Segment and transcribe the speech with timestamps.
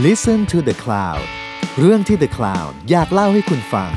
[0.00, 1.22] Listen to the Cloud
[1.78, 3.90] เรื่องที่ The Cloud อยากเล่าให้คุณฟัง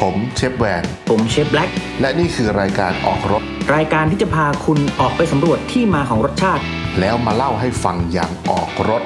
[0.00, 3.42] ผมเชฟแวน ผมเชฟแบล็กและนี่คือรายการออกรถ
[3.74, 6.62] รายการที่จะพาคุณออกไปสำรวจที่มาของรสชาติ
[7.00, 9.02] แล้วมาเล่าให้ฟังอย่างออกรถ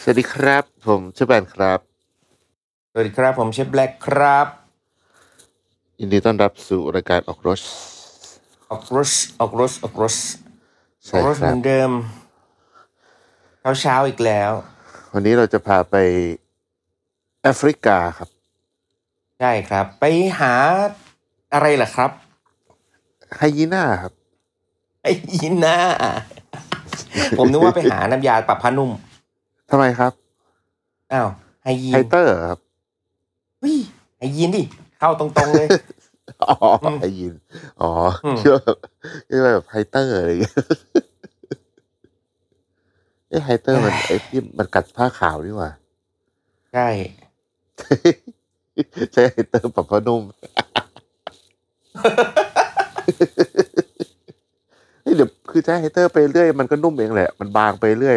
[0.00, 1.80] สวัสดีครับ ผมเชฟแบนครับ
[2.90, 4.46] สวัสดีครับ ผมเชฟแบล็กครับ
[6.00, 7.60] ยินดีต้อนรับสู่รายการออกรถ
[8.70, 9.10] ออกรถ
[9.40, 10.14] ออกรถออกรถ
[11.08, 11.90] อใช่อกรถคเหรัมืบอนเดิม
[13.60, 14.52] เช้าเช้าๆอีกแล้ว
[15.12, 15.96] วันนี้เราจะพาไป
[17.42, 18.28] แอฟริกาครับ
[19.40, 20.04] ใช่ครับ ไป
[20.40, 20.52] หา
[21.52, 22.10] อะไรล่ะครับ
[23.36, 24.12] ไฮยีน่าครับ
[25.02, 25.76] ไอ้ยินนะ
[27.38, 28.90] ผมนึกว่าไปหาน้ำยาปรับผ้านุ่ม
[29.70, 30.12] ทำไมครับ
[31.12, 31.28] อ้าว
[31.62, 32.58] ไฮยีนไฮเตอร์ครับ
[33.60, 33.78] เฮ้ย
[34.18, 34.62] hygiene ดิ
[34.98, 35.68] เข้าตรงๆเลย
[36.42, 37.34] อ๋ออม hygiene
[37.80, 37.90] อ๋อ
[38.24, 38.78] อมคิดว่าแบบ
[39.28, 40.56] คิดว่าแบบไฮเตอร์อะไรอย่างเงี้ย
[43.30, 45.70] ไอ้ไฮเตอร์มันไอ้ที่มันกัดผ้าขาวนี่หว่า
[46.72, 46.88] ใช่
[49.12, 50.22] ใช้ไฮเตอร์ปรับผ้านุ่ม
[55.02, 58.16] เฮ้ยเดี๋ยวคือใช้ไฮเตอร์ไปเรื่อยมันก็นุ่มเองแหละ มันบางไปเรื่อย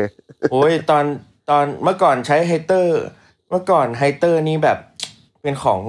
[0.51, 1.03] โอ้ยตอน
[1.49, 2.99] ตอนเมื่อก่อนใช้ไฮเตอร์
[3.49, 4.77] เมื่อก่อนไฮเตอร์นี่แบบ
[5.41, 5.81] เป็นของ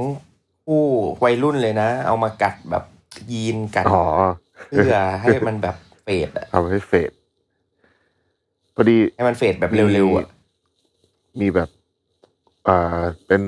[0.66, 0.82] ผู้
[1.24, 2.84] วัยรุ่นเลยนะ เอามากัดแบบ
[3.30, 4.04] ยีนกัดอ๋อ
[4.68, 7.10] เพื่อให้มันแบบ fadeอะทำให้ fade
[8.74, 10.26] พอดีให้มัน fade แบบเร็วๆอะ
[11.40, 11.68] มีแบบ
[12.68, 13.42] อ่าเป็น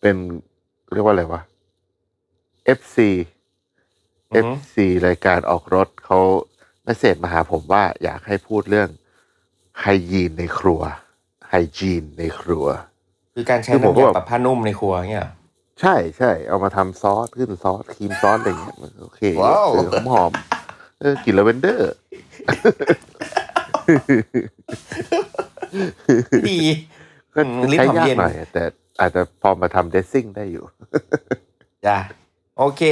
[0.00, 0.16] เป็น
[0.92, 1.40] เรียกว่าอะไรวะ
[2.78, 2.96] FC
[4.34, 4.76] อือฮึ FC
[5.06, 6.18] รายการออกรสเขา
[6.84, 8.88] message มาหาผมว่า อยากให้พูดเรื่อง
[9.80, 10.80] hygiene ในครัว
[11.48, 12.66] hygiene ในครัว
[13.34, 15.32] คือการใช้คือผมน้ำก็ยาแบบปรับผ้านุ่มในครัวเงี้ยเหรอ
[15.80, 21.92] ใช่ใช่เอามาทำซอสขึ้นซอสครีมซอสอะไรอย่างเงี้ยมันโอเคว้าวเออหอมๆเออกลิ่นลาเวนเดอร์
[26.48, 26.58] ดี
[27.34, 28.62] ก็อืมลิ้นใช้หอมยากเย็นหน่อยแต่
[29.00, 30.64] อาจจะพอมาทำ dressing ได้อยู่
[31.86, 31.98] จ้ะ
[32.58, 32.82] โอเค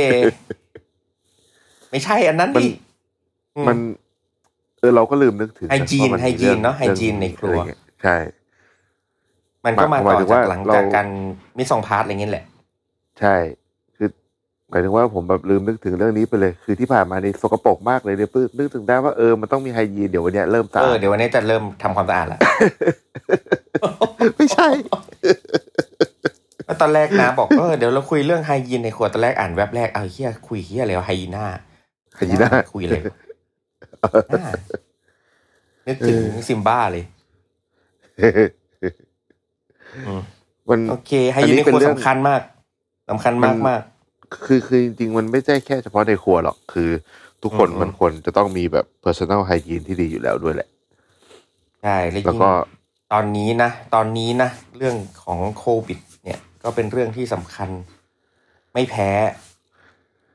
[1.90, 2.68] ไม่ใช่อันนั้นมันดิ
[3.56, 3.78] อืมัน
[4.80, 8.16] เออเราก็ลืมนึกถึงไฮจีนว่ามัมีไฮจีนรื่องเนอะไฮจีนในครัวเองอะไเงี้ยใช่
[9.64, 11.06] มันก็มาหมายต่อถึงจาว่ากหลังเราจากการ
[11.56, 12.44] มิสซองพาร์ทอะไรเงี้ยแหละ
[13.20, 13.61] ใช่คือ
[14.72, 22.38] หมายถึงว่าผมแบบลืมนึกถึงเรื่องนี้ไปเลย คือที่ผ่านมานี่สกปรกมากเลยเนี่ยเพิ่งนึกถึงได้ว่าเออมันต้องมีไฮยีนเดี๋ยววันเนี้ยเริ่มสะเออาอดเดี๋ยววันนี้จะเริ่มทำความสะอาดละ
[24.36, 24.68] ไม่ใช่
[26.66, 31.44] แล้วตอนแรกนะบอกเออเดี๋ยวเราคุยเรื่องไฮยีนในครัวตอนแรกอ่านแว็บแรกเอาเฮียคุยเฮียอะไรวะไฮยีน่า
[32.16, 33.02] ไฮยีน่า คุยเลย
[34.30, 34.44] อ่า
[35.86, 37.04] นึกถึงซิมบ้าเลย
[40.06, 40.20] อืม
[40.68, 42.40] มัน โอเคไฮยีนในครัวสำคัญมาก
[43.10, 43.82] สำคัญมากมาก
[44.44, 46.90] คือคือจริงๆ มันไม่ใช่แค่เฉพาะในครัวหรอก คือ
[47.42, 50.68] ทุกคนอืมมันควรจะต้องมีแบบ personal hygiene ที่ดีอยู่แล้วด้วยแหละ
[51.82, 52.52] ใช่แล้วแล้วยิ่งก็
[53.12, 57.68] ตอนนี้นะ ตอนนี้นะ เรื่องของโควิด เนี่ย ก็เป็นเรื่องที่สำคัญ
[58.74, 59.10] ไม่แพ้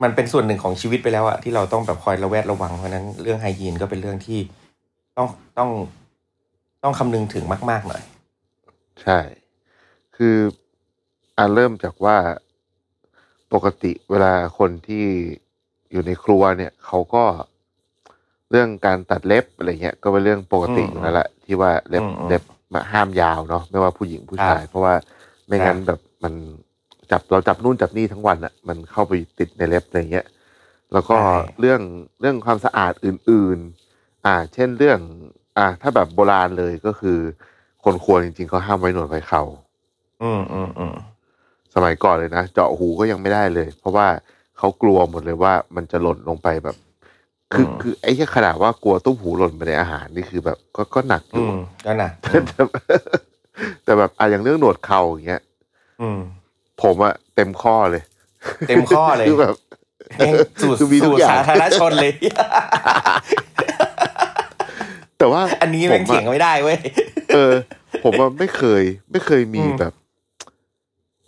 [0.02, 4.40] มันเป็นส่วนหนึ่งของชีวิตไปแล้วอะที่เราต้องแบบคอยระแวดระวัง เพราะฉะนั้นเรื่องไฮยีนก็เป็นเรื่องที่
[5.16, 5.28] ต้อง
[5.58, 5.70] ต้อง
[6.82, 8.02] ต้องคำนึงถึงมาก ๆ หน่อย
[9.02, 9.18] ใช่
[10.16, 10.36] คือ
[11.36, 12.16] อ่าเริ่มจากว่า
[13.52, 15.04] ปกติเวลาคนที่
[15.90, 17.24] อยู่ในครัวเนี่ยเขาก็
[18.50, 22.42] เรื่องการตัดเล็บอะไรเงี้ยก็เป็นเรื่องปกติอืมอยู่แล้วแหละที่ว่าเล็บอืมอืมเล็บ
[22.74, 24.94] มาห้ามยาวเนาะไม่ว่าผู้หญิงผู้ชายครับเพราะว่า
[25.46, 26.34] ไม่งั้นครับแบบมัน
[27.10, 30.26] จับเราจับนู่นจับนี่ทั้งวันอะ่ะ มันเข้าไปติดในเล็บอะไรเงี้ย
[30.92, 31.16] แล้วก็
[31.60, 31.80] เรื่อง
[32.20, 33.58] เรื่องความสะอาดอื่น
[33.92, 34.98] ๆ อ่า เช่นเรื่อง
[35.58, 37.18] อ่า ถ้าแบบโบราณเลยก็คือ
[37.84, 39.42] คนควรจริงๆเขาห้ามไว้หนวดไว้เขา
[40.22, 41.17] อืมอืมอืมส
[41.84, 44.06] มัยก่อนเลยนะ เจาะหูก็ยังไม่ได้เลย เพราะว่า
[44.58, 46.76] เขากลัวหมดเลยว่ามันจะหล่นลงไปแบบ
[47.52, 52.62] คืออืมคือไอ้แค่ขนาดว่ากลัวตุ้มหูหล่นไปในอาหารนี่คือแบบ ก็ก็หนักออืยู่มก็นะแต่แต่
[53.84, 55.42] แต่แบบอะอย่างเรื่องหนวดเข่าอย่างเงี้ย
[56.02, 56.20] อืม
[56.82, 58.02] ผมอะเต็มข้อเลย
[58.68, 59.54] เต็มข้อเลยคือแบบ
[60.18, 62.12] แม่งสู่คือมีทุสู่กอย่างสาธารณชนเลย
[65.18, 66.78] แต่ว่าอันนี้แม่งผมเถียงอะไม่ได้เว้ย
[67.34, 67.52] เออ
[68.04, 69.92] ผมว่าไม่เคย ไม่เคยมีอืมแบบ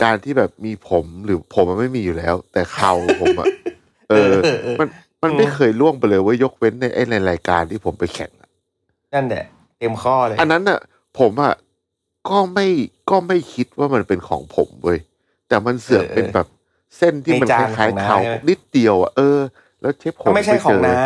[0.03, 2.93] การที่แบบมีผมหรือผมมันไม่มีอยู่แล้ว แต่เข่า
[3.23, 3.49] ผมอะ
[4.11, 4.33] เออ
[4.81, 4.89] มัน
[5.23, 8.49] มันไม่เคยล่วงไปเลยเว่ายกเว้นในไอ้ในรายการที่ผมไปแข่งอะ
[9.15, 9.45] นั่นแหละ
[9.79, 10.81] เต็มข้อเลย อันนั้นอะ
[11.19, 11.55] ผมอะ
[12.29, 12.67] ก็ไม่
[13.11, 14.99] ก็ไม่คิดว่ามันเป็นของผมเว้ย
[15.49, 16.47] แต่มันเสือกเออเป็นแบบ
[16.99, 19.39] เส้นที่มันในคจานล้ายของๆน้าเข่าใช่ไหมนิดเดียวอะเออ
[19.81, 20.99] แล้วเชฟผมถ้าไม่ใช่ปของเจน้า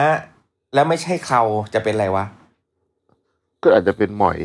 [0.75, 1.43] แล้วไม่ใช่เขา
[1.75, 2.25] จะเป็นอะไรวะ
[3.63, 4.39] ก็อาจจะเป็นหมอย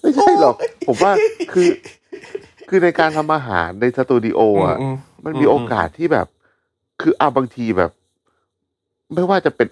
[0.00, 1.12] ไม่ใช่หรอกผมว่า
[1.52, 1.68] คือ
[2.68, 6.26] คือในการทำอาหารในสตูดิโออะอืมมันมีอืมโอกาสที่แบบ
[7.00, 7.90] คือเอาบางทีแบบ
[9.14, 9.68] ไม่ว่าจะเป็น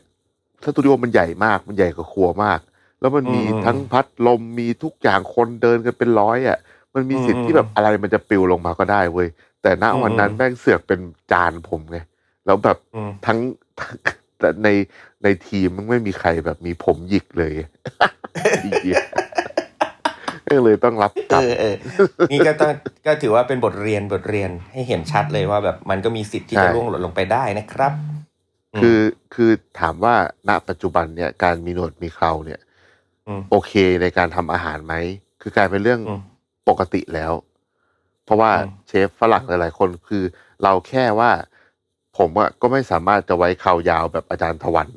[0.64, 2.60] สตูดิโอมันใหญ่มาก มันใหญ่กว่าครัวมาก
[3.00, 6.58] แล้วมันมีอืมทั้งพัดลมมีทุกอย่างคนเดินกันเป็นร้อยอะ
[6.94, 9.28] มันมีสิทธิ์ที่แบบอะไรมันจะปลิวลงมาก็ได้เว้ย
[9.62, 11.00] แต่ณวันนั้นอืมแม่งเสือกเป็น
[11.32, 11.98] จานผมไง
[12.46, 13.38] แล้วแบบอืมทั้ง
[14.38, 14.68] แต่ใน
[15.22, 17.52] ในทีมมันไม่มีใครแบบมีผมหยิกเลย
[18.60, 19.00] ไอ้เหี้ย
[20.54, 21.76] ก็เลยต้องรับกรรมเออ
[22.32, 22.70] นี่ก็ต้อง
[23.06, 27.92] ก็ถือว่าเป็นบทเรียนบทเรียนให้เห็นชัดเลยว่าแบบมันก็มีสิทธิ์ที่จะร่วงหล่นลงไปได้นะครับ
[28.78, 29.00] คือ
[29.34, 30.14] คือถามว่า
[30.48, 32.60] ณปัจจุบันเนี่ยการมีหนวดมีเคราเนี่ย
[33.50, 33.72] โอเค
[34.02, 34.94] ในการทำอาหารไหม
[35.40, 36.00] คือกลายเป็นเรื่อง
[36.68, 37.32] ปกติแล้ว
[38.24, 38.50] เพราะว่า
[38.88, 40.24] เชฟฝรั่งหลาย ๆ คนคือ
[40.62, 41.30] เราแค่ว่า
[42.18, 42.28] ผม
[42.62, 44.88] ก็ไม่สามารถจะไว้เข่ายาวแบบอาจารย์ถวัน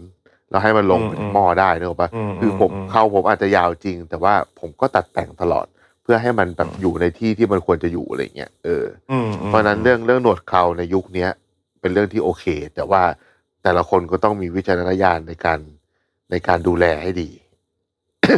[0.50, 5.66] แล้วให้มันลงเป็นหม้อได้เนกอะปะอืมคือผมอืมเข่าผมอาจจะยาวจริง แต่ว่าผมก็ตัดแต่งตลอด
[6.04, 11.30] เพื่อให้มันแบบอยู่ในที่ที่มันควรจะอยู่อะไรเงี้ยเอออืมอืมเพราะฉะนั้นเรื่องเรื่องหนวดเคราในยุคเนี้ย
[11.82, 12.46] เป็นเรื่องที่โอเค
[12.76, 13.02] แต่ว่า
[13.64, 15.60] แต่ละคนก็ต้องมีวิจารณญาณในการ
[16.32, 17.30] ในการดูแลให้ดี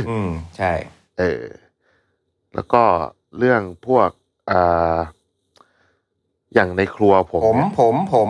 [0.09, 0.71] อืมใช่
[1.19, 1.43] เออ
[2.55, 2.83] แล้วก็
[3.37, 4.09] เรื่องพวก
[4.51, 4.97] อ่า
[6.53, 8.29] อย่างในครัวผม ผมเนี่ยผมผม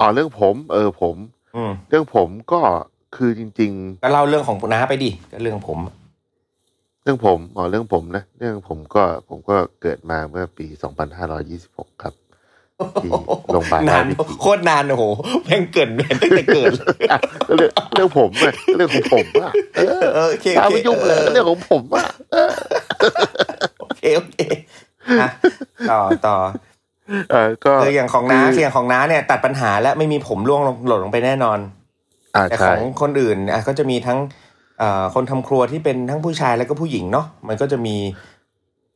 [0.00, 1.43] อ๋อเรื่องผม เออผมอืม
[1.90, 2.60] เรื่องผมก็
[3.16, 3.72] คือจริง
[4.02, 12.14] ก็เล่าเรื่องของน้าไปดิก็เรื่องผมๆเรื่องผมอ๋อเรื่องผมนะเรื่องผมก็ผมก็เกิดมาเมื่อปีสองพันห้าร้อยี่สิบหกครับ
[13.00, 13.14] ที่
[13.50, 15.04] โรงพยาบาลนานราชวิถีโคตรนานโอ้โห
[15.44, 22.06] แม่งเกินแม่งตั้งแต่เกิดเลยอะก็เรื่องเรื่องผมอะเรื่องของผมอะเออเออโอเคตามโอไปเคยุ่งเลยเรื่องของผมอะ
[23.80, 24.38] โอเคโอเค
[25.20, 25.28] อะ
[25.90, 26.36] ต่อต่อ
[27.30, 31.58] เออก็คืออย่างของน้าคือคืออย่างของน้าเนี่ยตัดปัญหาและไม่มีผมร่วงลงหล่นลงไปแน่นอน
[32.36, 34.18] อ่าแต่ขใช่องคนอื่นอะก็จะมีทั้ง
[34.78, 37.96] เอ่อคนทำครัวที่เป็นทั้งผู้ชายแล้วก็ผู้หญิงเนาะมันก็จะมี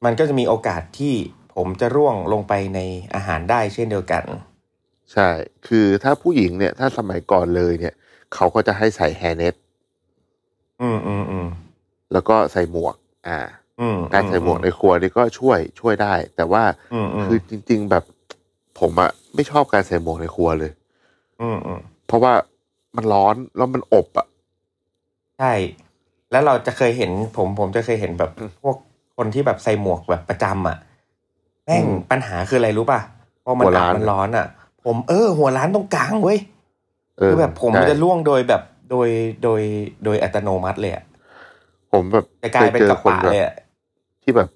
[0.04, 1.14] มันก็จะมีโอกาสที่
[1.54, 2.80] ผมจะร่วงลงไปใน
[3.14, 4.24] อาหารได้เช่นเดียวกัน
[5.12, 5.30] ใช่
[5.66, 7.94] คือถ้าผู้หญิงเนี่ย ถ้าสมัยก่อนเลยเนี่ย
[8.34, 9.54] เขาก็จะให้ใส่แฮร์เน็ต
[10.80, 11.46] อืมอืมอืม
[12.12, 12.96] แล้วก็ใส่หมวก
[13.26, 13.57] อ่าอืม
[14.12, 18.04] การใส่หมวกในครัวนี่ก็ช่วยช่วยได้ แต่ว่าอืมอืมคือจริง ๆ แบบ
[18.80, 20.72] ผมอะไม่ชอบการใส่หมวกในครัวเลย
[21.42, 22.32] อืมอืมเพราะว่า
[22.96, 24.26] มันร้อนแล้วมันอบอะ
[25.38, 25.52] ใช่
[26.30, 28.76] แล้วเราจะเคยเห็น ผมผมจะเคยเห็นแบบอืมพวก
[29.16, 30.76] คนที่แบบใส่หมวกแบบประจำอะ
[31.66, 33.00] แม่งอืมปัญหาคืออะไรรู้ป่ะ
[33.42, 34.46] เพราะมันหัวอาล้านมันร้อนอะ
[34.84, 36.38] ผมเออ หัวร้านตรงกลางเว้ย
[37.18, 39.08] เออคือแบบผมใช่จะล่วงโดยแบบโดย
[39.42, 39.62] โดย
[40.04, 41.04] โดยอัตโนมัติเลยอะ
[41.92, 43.52] ผมแบบจะกลายเป็นคกระคนปะแบบเลยอะ
[44.28, 44.50] ที่แบบ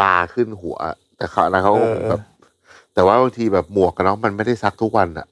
[0.00, 0.76] ลาขึ้นหัว
[1.16, 2.22] แต่เขานะเขาก็เออคงแบบ
[2.94, 5.26] แต่ว่าบางทีแบบหมวกกันเนาะมันไม่ได้ซักทุกวันอะ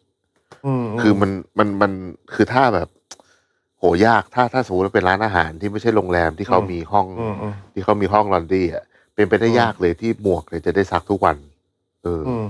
[0.82, 1.92] มคือมันมันมัน
[2.34, 2.88] คือถ้าแบบ
[3.78, 8.84] โหยากถ้าถ้าสมมติว่าเป็นร้านอาหารที่ไม่ใช่โรงแรมที่เขามีห้องอืมอืมที่เขามีห้องลอนดี้อะ
[9.14, 11.36] เป็นไปได้อืมยากเลยที่หมวกเนี่ยจะได้ซักทุกวัน
[12.02, 12.44] เอออืม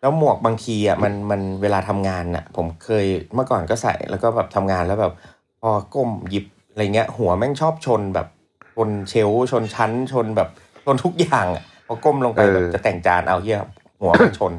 [0.00, 5.12] แล้วหมวกบางทีอะมันมันเวลาทำงานอะ ผมเคยเมื่อก่อนก็ใส่แล้วก็แบบทำงานแล้วแบบ
[5.60, 8.37] พอก้มหยิบอะไรเงี้ย หัวแม่งชอบชนแบบช
[8.86, 10.48] นเชลฟ์ชนชั้นชนแบบ
[10.84, 13.60] ชนทุกอย่างอะพอก้มลงไปเออแบบจะแต่งจานเอาเฮีย
[14.00, 14.52] หัวแม่งชน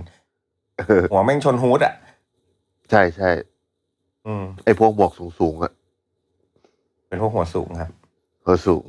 [0.77, 1.93] เออหัวแม่งชนฮูดอะ
[2.89, 3.29] ใช่ใช่
[4.25, 5.71] อืมไอพวกหมวกสูงสูงๆอะ
[7.07, 7.91] เป็นพวกหัวสูงครับ
[8.43, 8.85] เขาสูง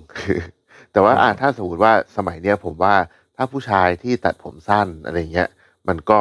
[0.93, 2.94] แต่ว่าอืมอะถ้าสมมติว่าสมัยเนี้ยผมว่า
[3.37, 5.49] ถ้าผู้ชายที่ตัดผมสั้นอะไรเงี้ย
[5.89, 6.20] มันก็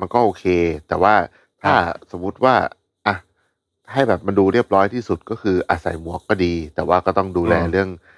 [0.00, 0.44] มันก็โอเค
[0.88, 1.14] แต่ว่า
[1.62, 1.72] ถ้า
[2.10, 2.54] สมมุติว่า
[3.06, 3.14] อะ
[3.92, 8.17] ให้แบบมันดูเรียบร้อยที่สุดก็คืออาศัยหมวกก็ดี แต่ว่าก็ต้องดูแลเรื่องไฮ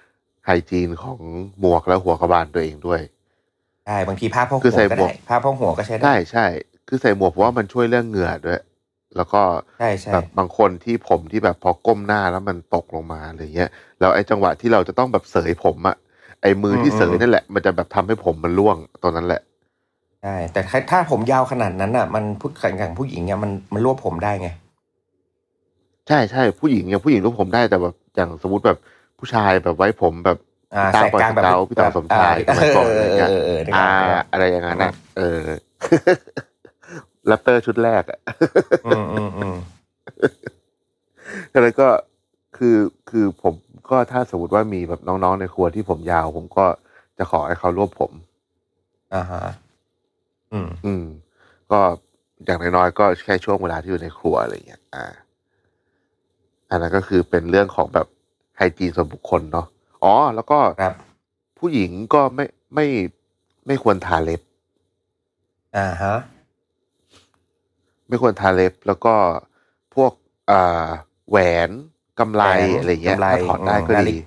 [0.71, 1.21] จีนของ
[1.61, 3.01] หมวกและหัวกระบาลตัวเองด้วย
[3.87, 6.47] ใช่บางทีผ้าพกคืหัอใส่วก็หมวได้กผ้าพกหัวก็ใช้ได้ใช่ใช่
[6.89, 8.61] คือใส่หมวกเพราะว่ามันช่วยเรื่องเหงื่อด้วย
[9.17, 9.43] แล้วก็
[9.81, 15.97] ใช่ใช่แบบบางคนที่ผมที่แบบพอก้มหน้าแล้วมันตกลงมาอะไรเงี้ยแล้วไอ้จังหวะที่เราจะต้องแบบเสยผมอะ
[16.43, 19.43] ไอ้มือที่เสยนั่นแหละ มันจะแบบทำให้ผมมันร่วงตอนนั้นแหละ
[20.23, 24.49] ใช่แต่ถ้าถ้าผมยาวขนาดนั้นอะมันพูดอย่างผู้หญิงเนี่ยมันมันรวบผมได้ไง
[26.09, 28.79] ใช่ใช่ผู้หญิงอย่างผู้หญิงรู้ผมได้แต่แบบอย่างสมมติแบบ
[29.21, 30.39] ผู้ชายแบบไว้ผมแบบ
[30.75, 35.39] อ่าตามแสกกลางแบบปล่อยสเกาพี่ต่อสมชายสมัยก่อนอะไรเงี้ยเออเออเออนึกออ่า อกนึกออกอะไรอย่างนั้นนะเออ
[37.27, 38.19] แรปเตอร์ชุดแรกอะ
[38.87, 39.57] อืมอืมอืม
[41.51, 41.89] แล้วก็
[42.57, 42.77] คือ
[43.11, 43.55] คือผม
[43.91, 46.67] ก็ถ้าสมมติว่ามีแบบน้องๆในครัวที่ผมยาว ผมก็
[47.19, 48.13] จะขอให้เขารวบผม
[49.15, 49.43] อ่าฮะ
[50.53, 51.05] อืม อืม
[51.73, 51.81] ก็
[52.45, 55.05] อย่างน้อยๆก็แค่ช่วงเวลาที่อยู่ในครัวอะไรอย่างเงี้ยอ่า
[56.71, 58.07] อันนั้นก็คือเป็นเรื่องของแบบ
[58.61, 59.67] ไฮจีนส่วนบุคคลเนาะ
[60.05, 60.95] อ๋อ แล้วก็ครับ
[61.59, 62.87] ผู้หญิงก็ไม่ไม่
[63.67, 64.41] ไม่ควรทาเล็บ
[65.77, 66.17] อ่าฮะ
[68.09, 69.15] ไม่ควรทาเล็บ แล้วก็
[69.95, 70.13] พวก
[70.51, 70.87] อ่า
[71.31, 71.39] แหว
[71.69, 71.71] น
[72.21, 74.19] กำไรแหวนอะไรเงี้ยกำไรถ้าถอดได้ก็นาฬิ ดี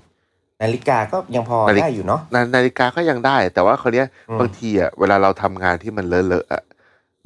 [0.62, 6.64] นาฬิกาก็ยังพอนาฬิได้อยู่เนาะ นานาฬิกาก็ยังได้ แต่ว่าคราวเนี้ยอืมบางทีอะเวลาเราทำงานที่มันเลอะๆอะ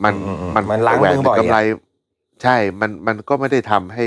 [0.03, 1.59] มันอืมอืมมันมันล้างแหวนมือบ่อยหรืกำไร
[2.43, 4.05] ใช่ มันมันก็ไม่ได้ทำให้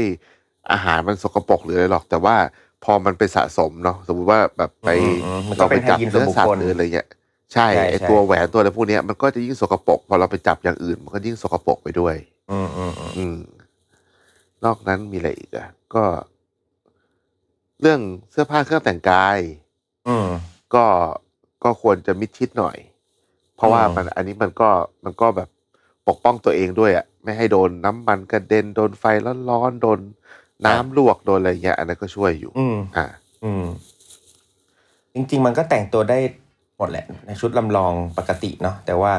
[0.73, 2.37] อาหารมันสกปรกหรืออะไรหรอก แต่ว่า
[2.85, 7.09] พอมันไปสะสมเนาะสมมติว่าแบบไปอืมอืมมันก็เราเป็ไปนจับไฮยีนส่วนเนื้อบุคสัตคลว์หรืออะไรเงี้ย
[7.53, 12.15] ใช่ใช่ไอใช่ตัวแหวนตัวอะไรพวกเนี้ยมันก็จะยิ่งสกปรกพอเราไปจับอย่างอื่น มันก็ยิ่งสกปรกไปด้วย
[12.51, 13.37] อืมอืมอืมอืม
[14.65, 16.05] นอกนั้นมีอะไรอีกอะก็
[17.81, 19.39] เรื่องเสื้อผ้าเครื่องแต่งกาย
[20.09, 20.29] อืม
[20.75, 20.87] ก็
[21.65, 22.77] ก็ควรจะมิดชิดหน่อย
[23.57, 24.71] เพราะว่าอืมมันอันนี้มันก็
[25.05, 25.49] มันก็แบบ
[26.09, 29.05] ปกป้องตัวเองด้วยอะไม่ให้โดนน้ำมันกระเด็นโดนไฟ
[29.51, 29.99] ร้อนๆโดน
[30.67, 33.07] น้ำลวกโดนอะไรเงี้ยอันนั้นก็ช่วยอยู่ อืมอ่า
[33.45, 33.64] อืม
[35.14, 36.19] จริง ๆ มันก็แต่งตัวได้
[36.79, 39.12] หมดแหละ ในชุดลำลองปกติเนาะแต่ว่า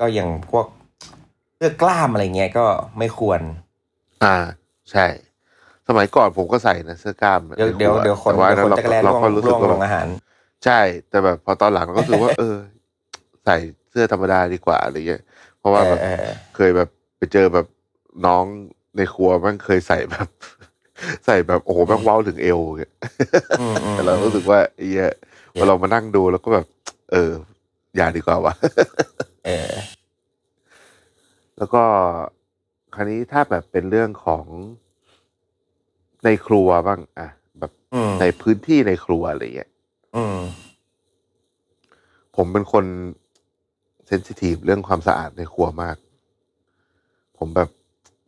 [0.00, 0.66] ก็อย่างพวก
[1.56, 2.66] เสื้อกล้ามอะไรเงี้ยก็
[2.98, 3.40] ไม่ควร
[4.24, 4.36] อ่า
[4.92, 5.06] ใช่
[5.88, 10.06] สมัยก่อนผมก็ใส่นะเสื้อกล้ามเดี๋ยวเดี๋ยวเดี๋ยวคนแต่ว่าเดี๋ยวคนเราจะแกล้เราร่วงก็รู้สึร่กวงว่าลแบบงอาหาร
[10.64, 12.56] ใช่ แต่แบบพอตอนหลังเราก็รู้สึกว่า เออ
[13.44, 13.56] ใส่
[13.90, 15.22] เสื้อธรรมดาดีกว่าอะไรเงี้ย
[15.58, 17.66] เพราะว่าแบบเออเออเคยแบบไปเจอแบบ
[18.26, 18.44] น้อง
[18.96, 20.28] ในครัวมันเคยใส่แบบ
[21.24, 22.92] ใส่แบบโอ้โหแม่งเว้าถึงเอวเงี้ย
[23.60, 25.12] อืมอืมแต่เรารู้สึกว่าไอ้เหี้ย
[25.54, 26.66] พอเรามานั่งดูแล้วก็แบบ
[27.12, 27.32] เออ
[27.96, 28.54] อย่าดีกว่าวะ
[29.46, 29.72] เออ
[31.58, 31.82] แล้วก็
[32.94, 34.44] คราวนี้ถ้าแบบเป็นเรื่องของ
[36.24, 37.28] ในครัวบ้างอะ
[37.58, 39.70] แบบอืมในพื้นที่ในครัวอะไรเงี้ย
[40.16, 40.38] อืม
[42.36, 42.84] ผมเป็นคน
[44.06, 45.96] เซนซิทีฟเรื่องความสะอาดในครัวมาก
[47.38, 47.68] ผมแบบ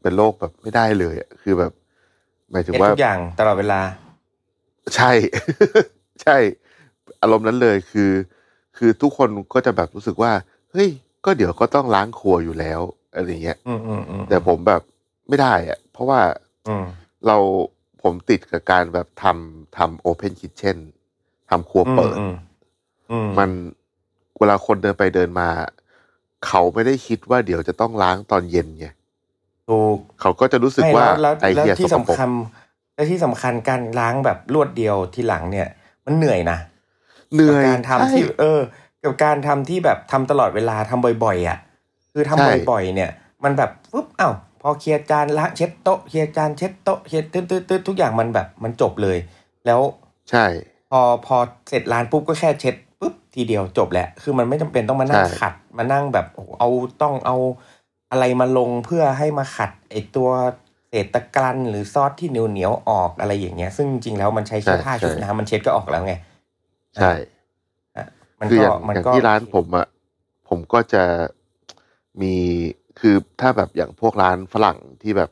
[0.03, 1.73] เป็นโรคแบบไม่ได้เลยอะคือแบบ
[2.51, 3.81] หมายถึงเก็บว่าทุกอย่างตลอดเวลา
[4.97, 5.13] ใช่
[6.23, 6.37] ใช่
[7.23, 8.11] อารมณ์นั้นเลยคือ
[8.77, 10.33] คือทุกคนก็จะแบบรู้สึกว่า
[10.73, 10.89] เฮ้ย
[11.25, 12.81] ก็เดี๋ยวก็ต้องล้างครัวอยู่แล้ว
[13.15, 14.83] อะไรเงี้ยอืมอืมอืมแต่ผมแบบ
[15.29, 16.21] ไม่ได้อะเพราะว่า
[16.69, 16.85] อืม
[17.27, 17.37] เรา
[18.03, 20.77] ผมติดกับการแบบทำทำโอเพนคิ t เช่น
[21.51, 22.35] ทำครัวเปิดอืม
[23.11, 23.51] อืมมัน
[24.39, 25.49] เวลาคนเดินไปเดินมา
[26.47, 28.87] เขาไม่ได้คิดว่าเดี๋ยวจะต้องล้างตอนเย็นไง
[29.71, 32.31] ถูกเขาก็จะรู้สึกไม่ว่าแล้วไอแล้วเหี้ยที่สสำกปรกคัญ
[32.95, 35.69] และที่สำคัญการล้างแบบรวดเดียวทีหลังเนี่ย
[36.07, 36.59] มันเหนื่อยนะ
[37.35, 38.61] เหนื่อยกับการทำใช่ที่เออ
[39.05, 41.59] กับการทำที่แบบทำตลอดเวลาทำบ่อยๆอะ
[42.13, 43.11] คือทำใช่บ่อยๆ เนี่ย
[43.45, 49.19] มันแบบปุ๊บอ้าวพอเคลียร์จานล้างเช็ดโต๊ะเคลียร์จานเช็ดโต๊ะเคลียร์ตืดตืดตืดทุกอย่างมันแบบมันจบเลย
[49.67, 49.81] แล้ว
[50.31, 50.45] ใช่
[50.91, 51.37] พอพอ
[51.69, 56.69] เสร็จร้านปุ๊บก็แค่เช็ดปุ๊บทีเดียวจบแหละ คือมันไม่จำเป็นต้องมานั่งใช่ขัดมานั่งแบบโอ้โหเอา
[57.03, 57.37] ต้องเอา
[58.11, 60.31] อะไรมาลงเพื่อให้มาขัดไอตัว
[60.89, 66.15] เศษตะกรันหรือซอสที่เหนียวเหนียวๆออกอะไรอย่างเงี้ย ซึ่งจริงๆแล้วมันใช้แค่ผ้าชุบน้ำมันเช็ดก็ออกแล้วไง
[66.97, 67.13] ใช่
[67.97, 68.07] อะ
[68.41, 69.87] มันคือก็อย่างมันอย่างก็ที่ร้านผมอะ
[70.49, 71.03] ผมก็จะ
[72.23, 72.35] มี
[73.01, 75.31] คือถ้าแบบอย่างพวกร้านฝรั่งที่แบบ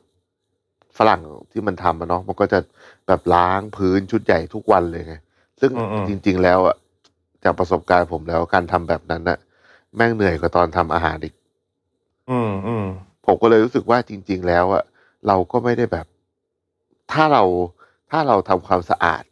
[0.99, 2.59] ฝรั่งที่มันทำอะเนาะมันก็จะ
[3.07, 5.15] แบบล้างพื้นชุดใหญ่ทุกวันเลยไง
[5.61, 6.77] ซึ่งอืมอืมจริง ๆ แล้วอะ
[7.45, 9.39] จากประสบการณ์ผมแล้วการทำแบบนั้นอะ
[9.97, 11.35] แม่งเหนื่อยกว่าตอนทำอาหารอีก
[12.31, 12.87] อืมอืม
[13.27, 14.85] ผมก็เลยรู้สึกว่าจริง ๆ แล้วอะ
[15.27, 16.07] เราก็ไม่ได้แบบ
[17.13, 17.43] ถ้าเรา
[18.11, 19.23] ถ้าเราทำความสะอาด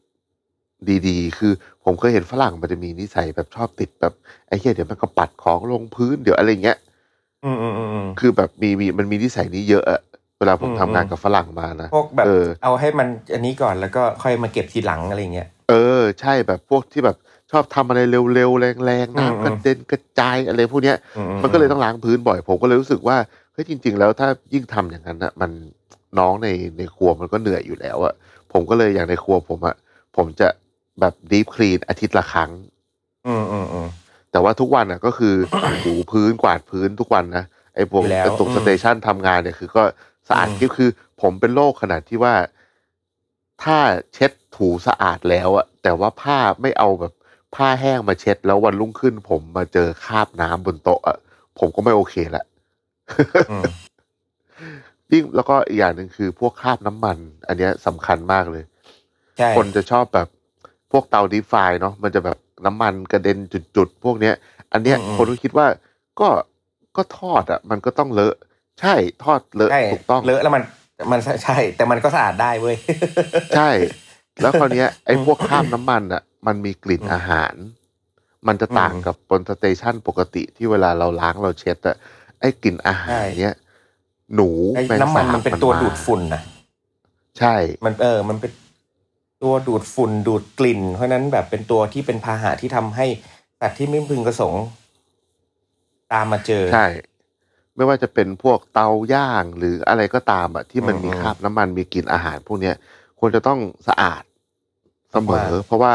[1.09, 1.53] ดีๆ คือ
[1.85, 4.13] ผมเคยเห็นฝรั่งมันจะมีนิสัยแบบชอบติดแบบ
[4.49, 6.79] ไอ้เหี้ยเดี๋ยวมันก็ปัดของลงพื้นเดี๋ยวอะไรเงี้ย
[7.45, 10.01] อืมอืมอืมอืม คือแบบมีมีมันมีนิสัยนี้เยอะอะ
[10.39, 17.17] เวลาผมอืม ทำงานอืมกับฝรั่งมานะ พวกแบบเออ เอาให้มันอันนี้ก่อนแล้วก็ค่อยมาเก็บทีหลังอะไรเงี้ย เออ ใช่แบบพวกที่แบบ
[17.51, 18.01] ชอบทำอะไร
[18.35, 23.17] เร็วๆแรงๆอืมน้ำกระเด็นกระจายอะไรพวกเนี้ยอืมันก็เลยต้องล้างพื้นบ่อย ผมก็เลยรู้สึกว่า
[23.53, 25.51] เฮ้ยจริง ๆ แล้วถ้ายิ่งทำอย่างนั้นนะมัน
[26.19, 26.49] น้องใน
[26.79, 28.15] ในครัวมันก็เหนื่อยอยู่แล้วอะ
[28.53, 29.77] ผมก็เลยอย่างในครัวผมอะ
[30.17, 30.49] ผมจะ
[31.01, 32.51] แบบดีฟคลีนอาทิตย์ละครั้ง
[33.27, 33.89] อืมอืมอืม
[34.33, 35.35] แต่ว่าทุกวันอะก็คือ
[35.85, 39.83] ถูพื้นกวาดพื้นทุกวันนะไอ้พวกอยู่แล้วไอ้ตรงอืมสเตชันทำงานเนี่ยคือก็
[40.29, 40.91] สะอาดอืมกิ๊บคือ
[41.23, 42.35] ผมเป็นโรคขนาดที่ว่า
[43.63, 43.79] ถ้า
[44.15, 47.13] เช็ดถูสะอาดแล้วอะแต่ว่าผ้าไม่เอาแบบ
[47.55, 51.17] ผ้าแห้งมาเช็ด แล้ววันรุ่งขึ้น ผมมาเจอคราบน้ำบนโต๊ะอะ
[51.59, 52.45] ผมก็ไม่โอเคละ
[53.51, 53.65] อืม
[55.13, 58.65] ยิ่งแล้วก็อีกอย่างหนึ่งคือพวกคราบน้ำมัน อันเนี้ยสำคัญมากเลย
[59.39, 60.29] ใช่คนจะชอบแบบ
[60.93, 63.39] พวกเตาดีฟายเนาะมันจะแบบน้ำมันกระเด็น
[63.77, 64.35] จุดๆพวกเนี้ย
[64.73, 65.67] อันเนี้ยอืมคนก็คิดว่า
[66.21, 66.29] ก็
[66.97, 68.35] ก็ทอดอะ มันก็ต้องเลอะ
[68.81, 70.63] ใช่ทอดเลอะใช่ถูกต้องเลอะแล้วมัน
[71.11, 72.77] มันใช่ แต่มันก็สะอาดได้เว้ย
[73.57, 73.71] ใช่
[74.41, 77.55] แล้วคราวเนี้ยไอ้พวกคราบน้ำมันอะ มันมีกลิ่นอืมอาหาร
[78.47, 81.97] มันจะต่างอืมกับบนสเตชันปกติที่เวลาเราล้างเราเช็ดอะ
[82.41, 83.55] ไอ้กลิ่นอาหารใช่เนี้ย
[84.35, 86.43] หนูไอ้แมงน้ำมันสาบมันเป็นตัวมาดูดฝุ่นนะ
[87.39, 88.53] ใช่ มันเออ มันเป็น
[89.43, 93.07] ตัวดูดฝุ่นดูดกลิ่น เพราะฉะนั้นแบบเป็นตัวที่เป็นพาหะที่ทำให้
[93.61, 94.65] สัตว์ที่ไม่พึงประสงค์
[96.13, 96.87] ตามมาเจอใช่
[97.77, 102.75] ไม่ว่าจะเป็นพวกเตาย่างหรืออะไรก็ตามอะที่มันอืมมีคราบน้ำมันมีกลิ่นอาหาร พวกเนี้ย
[103.19, 104.23] ควรจะต้องสะอาด
[105.13, 105.93] เสมอมากเพราะว่า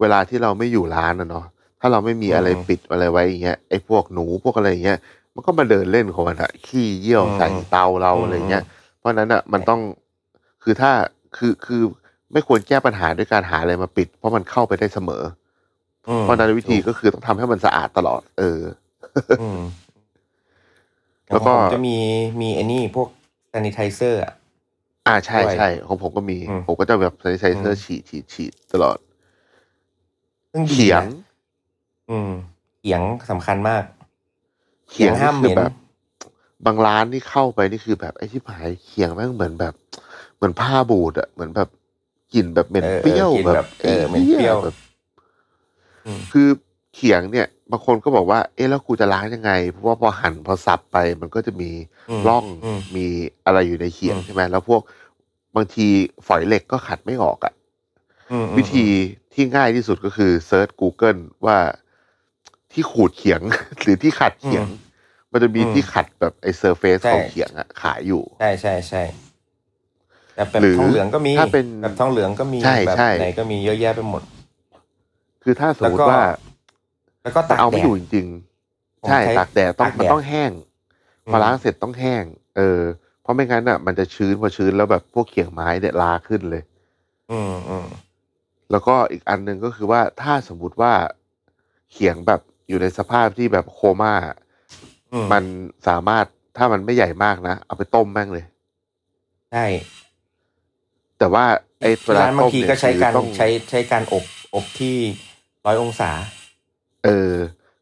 [0.00, 1.46] เวลาที่เราไม่อยู่ร้านนะเนาะ
[1.80, 4.98] ถ้าเราไม่มีอะไรอืมปิดอะไรไว้อย่างเงี้ยไอ้พวกหนูพวกอะไรอย่างเงี้ย
[5.34, 8.64] มันก็มาเดินเล่นของมันอะขี้เยี่ยวอืมใส่เตาเราอืมอะไรเงี้ย
[8.98, 9.80] เพราะฉะนั้นอะมันต้อง
[10.62, 10.90] คือถ้า
[11.36, 11.82] คือคือ
[12.32, 15.22] ไม่ควรแก้ปัญหาด้วยการหาอะไรมาปิด เพราะมันเข้าไปได้เสมอ
[16.08, 18.60] อืมเพราะฉะนั้นวิธีก็คือต้องทำให้มันสะอาดตลอด เออ
[19.40, 19.60] อืม
[21.26, 21.96] แล้วก็ของผมจะมี
[22.40, 23.08] มีไอ้นี่พวก
[23.52, 24.32] sanitizer อะ
[25.06, 28.98] อ่าใช่ด้วยใช่ของผมก็มี อืมผมก็จะแบบใช้ใช้เสื้อมฉีดฉีดฉีดตลอด
[30.52, 31.08] ซึ่งดีเขียงนะ
[32.10, 32.30] อืม
[32.80, 33.84] เขียงสำคัญมาก
[34.90, 35.72] เขียงเขียงห้ามนี่คือเหม็นแบบ
[36.66, 39.74] บางร้านที่เข้าไปนี่คือแบบไอ้ที่หายเขียงแม่งเหมือนแบบ
[40.36, 41.68] เหมือนผ้าบูดอะเหมือนแบบ
[42.34, 44.76] กลิ่นแบบเหม็นเออเปรี้ยวเออกลิ่นแบบเออเหม็นไหี้เปรี้ยว แบบ
[46.06, 46.48] อืม คือ
[46.94, 51.70] เขียงเนี่ยบางคนก็บอกว่า เอ๊ะแล้วกูจะล้างยังไง เพราะว่าพอหั่นพอสับไป มันก็จะมี
[52.20, 53.06] มร่องอืมมี
[53.44, 54.80] อะไรอยู่ในเขียงอืมใช่ไหมแล้วพวก
[55.56, 55.86] บางที
[56.26, 57.54] ฝอยเหล็กก็ขัดไม่ออกอะ
[58.32, 58.86] อืมอืมวิธี
[59.34, 61.58] ที่ง่ายที่สุดก็คือเซิร์ช Google ว่า
[62.72, 63.40] ที่ขูดเขียง
[63.80, 64.66] หรือที่ขัดเขียง
[65.32, 69.02] มันจะมีที่ขัดแบบไอ้เซอร์เฟซของเขียงอะขายอยู่ ใช่ใช่ใช่
[70.36, 74.22] แบบแบบหรือทองเหลืองก็มีถ้าเป็นแบบทองเหลืองก็มีใช่แบบใช่ไหนก็มีเยอะแยะไปหมด
[75.42, 76.22] คือถ้าสมมแล้วติก็ว่า
[77.22, 78.26] แล้วก็ตากเอาแดไม่ดอยู่จริง
[79.00, 80.50] ผมๆใช่ใช้ตากแดดต้องตากแดดมันต้องแห้ง
[81.30, 82.24] พอล้างเสร็จต้องแห้ง
[82.56, 82.80] เออ
[83.22, 86.62] เพราะไม่งั้นอะ มันจะชื้นพอชื้นแล้วแบบพวกเขียงไม้เนี่ยลาขึ้นเลย
[87.32, 87.86] อืมอืม
[88.70, 90.92] แล้วก็อีกอันหนึ่งก็คือว่าถ้าสมมุติว่า
[91.92, 94.14] เขียงแบบอยู่ในสภาพที่แบบโคม่า
[95.12, 95.44] อืมมัน
[95.88, 96.24] สามารถ
[96.56, 98.44] ถ้ามันไม่ใหญ่มากนะ เอาไปต้มแม่งเลย
[99.52, 99.66] ใช่
[101.18, 101.44] แต่ว่า
[101.80, 104.24] ไอ้เวลาร้านบางต้มทีเนี่ยก็ใช้คือการต้องใช้ใช้การอบ
[104.54, 104.96] อบที่
[105.66, 106.10] ร้อยองศา
[107.04, 107.32] เออ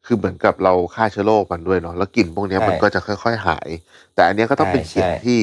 [0.07, 3.69] คือเหมือนกับเราฆ่าเชื้อโรคมันด้วยเนาะแล้วกลิ่นพวกเนี้ยใช่มันก็จะค่อย ๆ หาย
[4.15, 5.41] แต่อันเนี้ยก็ต้องเป็นใช่เขียงใช่ที่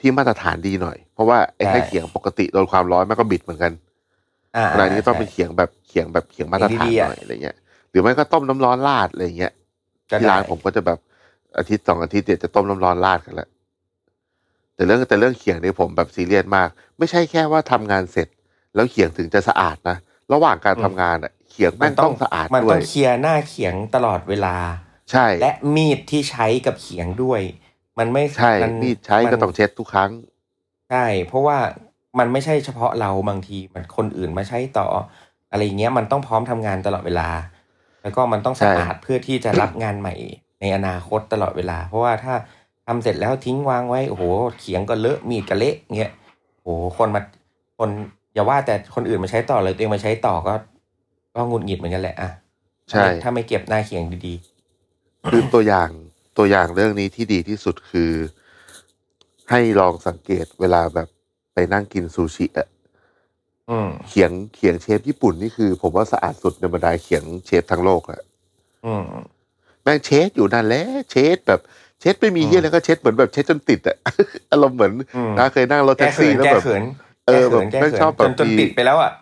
[0.00, 3.72] ที่มาตรฐานดีหน่อย เพราะว่าไอ้ใช่แค่เขียงปกติโดนความร้อนมันก็บิดเหมือนกัน
[4.56, 7.56] อ่าขณะนี้ต้องใช่เป็นเขียงแบบเขียงแบบเขียงมาตรฐานดีๆหอะน่อยอะไรเงี้ย
[7.90, 9.52] หรือไม่ก็ต้มน้ำร้อนราดอะไรเงี้ย
[10.10, 10.98] ก็ที่ได้ร้านผมก็จะแบบ
[11.58, 13.48] อาทิตย์สองอาทิตย์เดี๋ยวจะต้มน้ำร้อนราดกันละ
[14.74, 18.28] แต่เรื่องแต่เรื่องเขียงเนี่ยผมแบบซีเรียสมาก ไม่ใช่แค่ว่าทำงานเสร็จ
[18.74, 19.96] แล้วเขียงถึงจะสะอาดนะ
[20.32, 24.56] ระหว่างการทำงานอะ เขียงแม่งต้องสะอาดมันด้วต้อยงเคลียร์หน้าเขียงตลอดเวลา
[25.10, 27.40] ใช่ และมีดที่ใช้กับเขียงด้วย
[27.98, 30.10] มันไม่ใช่มันมีดใช้ก็ต้องเช็ดทุกครั้ง
[30.90, 31.58] ใช่ เพราะว่า
[32.18, 34.86] มันไม่ใช่เฉพาะเราบางทีมันคนอื่นมาใช้ต่อ
[35.50, 37.28] อะไรอย่างเงี้ยมันต้องพร้อมทำงานตลอดเวลา
[38.02, 40.14] แล้วก็มันต้องใช่สะอาดเพื่อที่จะรับงานใหม่
[40.60, 42.34] ในอนาคตตลอดเวลา เพราะว่าถ้า
[42.86, 44.24] ทำเสร็จแล้วทิ้งวางไว้โอ้โห
[44.58, 46.12] เขียงก็เลอะมีดก็เละเงี้ย
[46.62, 47.20] โอ้โหคนมา
[47.78, 47.90] คน
[48.34, 50.54] อย่าว่าแต่คนอื่นมาใช้ต่อเลยตัวเองมาใช้ต่อก็
[51.34, 52.30] ก็หงุดหงิดเหมือนกันแหละอะ
[52.90, 54.34] ใช่ ถ้าไม่เก็บหน้าเขียงดี
[55.30, 55.88] คือตัวอย่าง
[56.38, 58.10] ตัวอย่างเรื่องนี้ที่ดีที่สุดคือ
[59.50, 61.08] ให้ลองสังเกตเวลาแบบ
[61.54, 68.20] ไปนั่งกินซูชิอะๆอืมเขียงเขียงเชฟญี่ปุ่นนี่คือ ผมว่าสะอาดสุดในบรรดาเขียงเชฟทั้งโลกอะ
[68.86, 69.04] อืม
[69.82, 71.60] แม่งเช็ดอยู่นั่นแหละเช็ดแบบ
[72.00, 73.96] เช็ดไม่มีอืมเยี่ยแล้วก็เช็ดเหมือนแบบเช็ดจนติดอะ
[74.52, 76.82] อารมณ์เหมือนอืมนะเคยนั่งรถแก้แท็กเขิซี่นแล้วแก้แบบเขิน
[77.26, 79.12] เออแก้เขินแบบแก้แม่งเขินชอบแบบจนจนมีติดไปแล้วอะ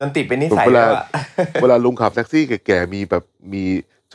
[0.00, 1.04] จนติดเป็นนิสัยเวลาแล้วอะ
[1.62, 3.64] เวลาลุงขับแท็กซี่แก่ๆมีแบบมี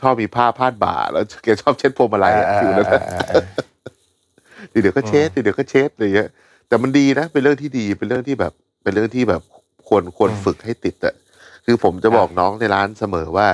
[0.00, 3.02] ชอบมีผ้าพาดบ่า แล้วแกชอบเช็ดพวงมาลัยอะฟิวนั้นอะ
[4.70, 6.28] เดี๋ยวก็เช็ดเดี๋ยวก็เช็ดอะไรเงี้ย
[6.68, 9.42] แต่มันดีนะเป็นเรื่องที่ดีเป็นเรื่องที่แบบ เป็นเรื่องที่แบบ
[9.88, 11.14] ควรควรอืมฝึกให้ติดอะ
[11.66, 13.48] คือผมจะครับบอกน้องในร้านเสมอว่า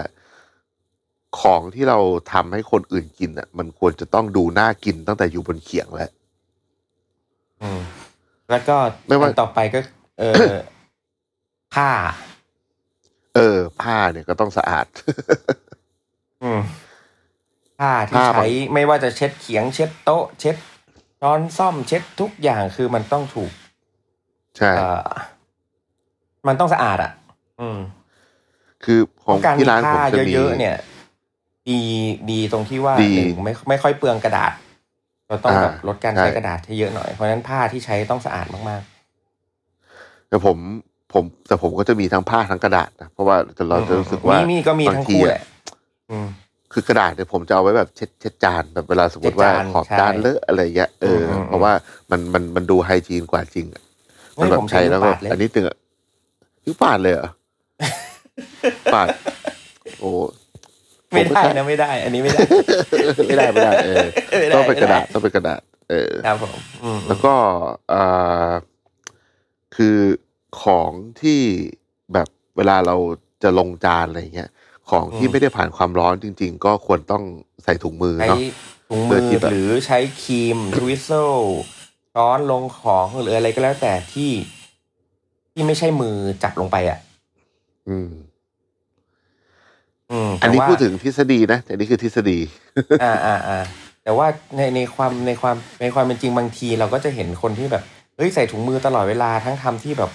[1.41, 1.99] ของที่เรา
[2.33, 6.11] ทำให้คนอื่นกินอะมันควรจะต้องดูน่ากินตั้งแต่อยู่บนเขียงแล้ว
[7.63, 7.81] อืม
[8.51, 8.77] แล้วก็
[9.09, 9.79] ไม่ว่าอันต่อไปก็
[10.21, 10.35] เออ
[11.75, 11.91] ผ้า
[13.37, 14.87] เออ ผ้าเนี่ยก็ต้องสะอาด
[16.43, 16.61] อืม
[17.81, 20.57] ผ้าที่ผ้าบาง ใช้ไม่ว่าจะเช็ดเขียง เช็ดโต๊ะ เช็ด
[21.21, 23.53] ช้อนซ่อมเช็ดทุกอย่างคือมันต้องถูก
[24.57, 25.09] ใช่ เอ่อ
[26.49, 27.13] มันต้องสะอาดอะ
[27.61, 27.79] อืม
[28.85, 30.77] คือของการมีที่ร้านผ้าผมจะมี เยอะๆเนี่ย
[31.71, 31.81] ดี
[32.31, 34.53] ดีตรงที่ว่าดีหนึ่งไม่ไม่ค่อยเปลืองกระดาษ
[35.29, 38.83] เราต้องอ่าแบบลดการใช่ใช้กระดาษให้เยอะหน่อยเพราะฉะนั้นผ้าที่ใช้ต้องสะอาดมาก
[40.29, 40.57] แต่ผม
[41.13, 45.43] ผมแต่ผมก็จะมีทั้งผ้าทั้งกระดาษนะเพราะว่าๆเราจะรู้สึกว่านี่นี่ก็มีบางทั้งทีคู่อะแหละ
[46.11, 46.29] อืม
[46.73, 51.73] คือกระดาษเนี่ยผมจะเอาไว้แบบเช็ดเช็ดจานแบบเวลาสมมติว่าเช็ดจานขอบใช่จานเลอะอะไรเงี้ยเอออมอืมเพราะว่า
[52.11, 53.83] มันมันมันดูไฮจีนกว่าจริงอะ
[54.37, 55.77] เฮ้มันยแบผบมใช้ใช้แล้วก็นิ้วปาดเลยอันนี้ตึงอะ
[56.65, 57.29] นิ้วปาดเลยเหรอ
[58.95, 59.09] ปาด
[60.01, 60.11] โอ้
[61.13, 62.41] ไม่ได้ผนะไม่ได้ อันนี้ไม่ได้
[63.29, 64.07] ไม่ได้ไม่ได้ เออ
[64.41, 67.35] ไม่ได้ต้องเป็นกระดาษไม่ไต้องเป็นกระดาษ เออครับผมอืมแล้วก็
[67.93, 68.53] อ่า
[69.77, 69.97] คือ
[70.63, 71.41] ของที่
[72.13, 72.97] แบบเวลาเรา
[73.43, 74.51] จะลงจานอะไรเงี้ย
[74.91, 77.23] ของที่ไม่ได้ผ่านความร้อนจริง ๆ ก็ควรต้อง
[77.65, 78.39] ใส่ถุงมือใช้เนาะ
[78.91, 81.35] ถุงเพื่มืออที่แบบหรือใช้ครีมทวิสเซล
[82.15, 84.31] ช้อนลงของหรืออะไรก็แล้วแต่ที่
[85.53, 86.99] ที่ไม่ใช่มือจับลงไปอะ
[87.89, 88.11] อืม
[90.11, 92.39] อืมอันนี้แต่ว่าพูดถึงทฤษฎีนะแต่นี่คือทฤษฎี
[93.03, 93.59] อ่าอ่าอ่า
[94.03, 97.83] แต่แต่ว่าในในความในความในความเป็นจริงบางที เราก็จะเห็นคนที่แบบ
[98.17, 100.11] เฮ้ยใส่ถุงมือตลอดเวลาทั้งทำที่แบบ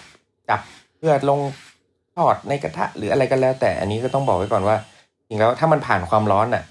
[0.49, 0.59] จับ
[0.97, 1.39] เพื่อลง
[2.15, 4.75] ทอดในกระทะ หรืออะไรก็แล้ว แต่อันนี้ก็ต้องบอกไว้ก่อนว่า
[5.27, 6.63] จริงแล้วถ้ามันผ่านความร้อนอะ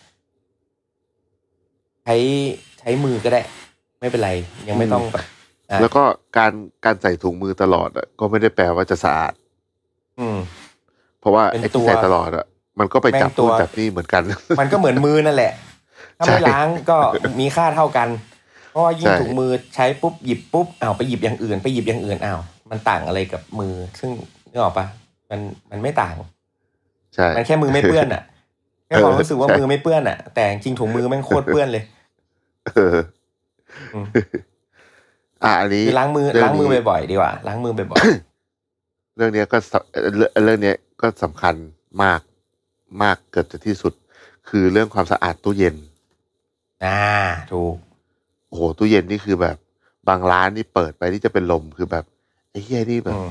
[2.05, 2.17] ใช้
[2.81, 3.41] ใช้มือก็ได้
[4.01, 4.31] ไม่เป็นไร
[4.69, 5.25] ยังไม่ต้องแบบ
[5.71, 6.03] อะแล้วก็
[6.39, 6.53] การ
[6.85, 9.33] การใส่ถุงมือตลอดอะก็ไม่ได้แปลว่าจะสะอาด
[10.19, 10.39] อืม
[11.21, 12.47] เพราะว่าเป็นไอ้ตัที่วใส่ตลอดอะ
[12.79, 14.23] มันก็ไปจับแม่งตัวนู่นจับนี่เหมือนกัน
[14.61, 15.53] มันก็เหมือนมือนั่นแหละ
[16.19, 16.97] ถ้าใช่ไม่ล้างก็
[17.41, 18.09] มีค่าเท่ากัน
[18.71, 24.11] เพราะว่ายิ่งใช่ถุงมือใช้ปุ๊บหยิบปุ๊บอ้าวไปหยิบอย่างอื่นไปหยิบอย่างอื่นอ้าว มันต่างอะไรกับมือ ซึ่ง
[24.51, 24.87] นึกออกปะ
[25.31, 26.15] มันมันไม่ต่าง
[27.15, 28.23] ใช่มันแค่มือไม่เปื้อนอะ
[28.87, 31.85] แค่ความรู้สึกว่าใช่มือไม่เปื้อนอะ แต่จริงๆถุงมือแม่งโคตรเปื้อนเลย
[32.67, 32.97] เออ
[33.95, 34.07] อืม
[35.45, 38.01] อะอันนี้คือล้างมือเรื่ล้างมือนี้บ่อยๆดีกว่าล้างมือบ่อย
[39.17, 41.55] เรื่องเนี้ยก็สเอ่อเรื่องเรื่องเนี้ยก็สำคัญ
[42.03, 42.21] มาก
[43.03, 43.93] มากเกือบจะที่สุด
[44.49, 47.03] คือเรื่องความสะอาดตู้เย็นๆอ่า
[47.53, 47.77] ถูก
[48.49, 49.57] โอ้โหตู้เย็นนี่คือแบบ
[50.09, 52.05] บางร้านนี่เปิดไปนี่จะเป็นลมคือแบบ
[52.55, 53.29] ไอ้เหี้ยนี่แบบอืม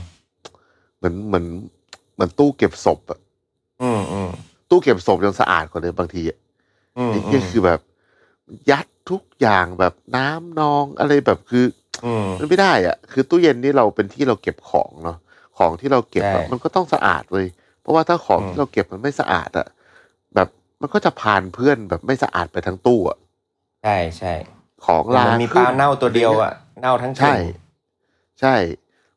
[0.97, 1.45] เหมือนเหมือน
[2.13, 3.19] เหมือนตู้เก็บศพอะ
[3.81, 4.31] อืมอืม
[4.69, 6.38] ตู้เก็บศพยังสะอาดกว่าเลยบางทีอะ
[6.97, 7.79] อืมไอ้เหี้ยคือแบบ
[8.69, 11.65] ยัดทุกอย่างแบบน้ำนองอะไรแบบคือ
[12.05, 15.17] อืมมันไม่ได้อะ คือตู้เย็นนี่เราเป็นที่เราเก็บของเนาะ
[15.57, 17.45] ของที่เราเก็บอะใช่มันก็ต้องสะอาดเลย
[17.81, 19.67] เพราะว่าถ้าของอืมที่เราเก็บมันไม่สะอาดอะ
[20.36, 20.47] แบบ
[20.81, 23.17] มันก็จะพานเพื่อนแบบไม่สะอาดไปทั้งตู้อะ
[23.83, 24.33] ใช่ใช่
[24.86, 27.38] ของลามันมีปขึ้ลาเน่าตัวเดียวอะเน่าทั้งใช่ถุง
[28.39, 28.55] ใช่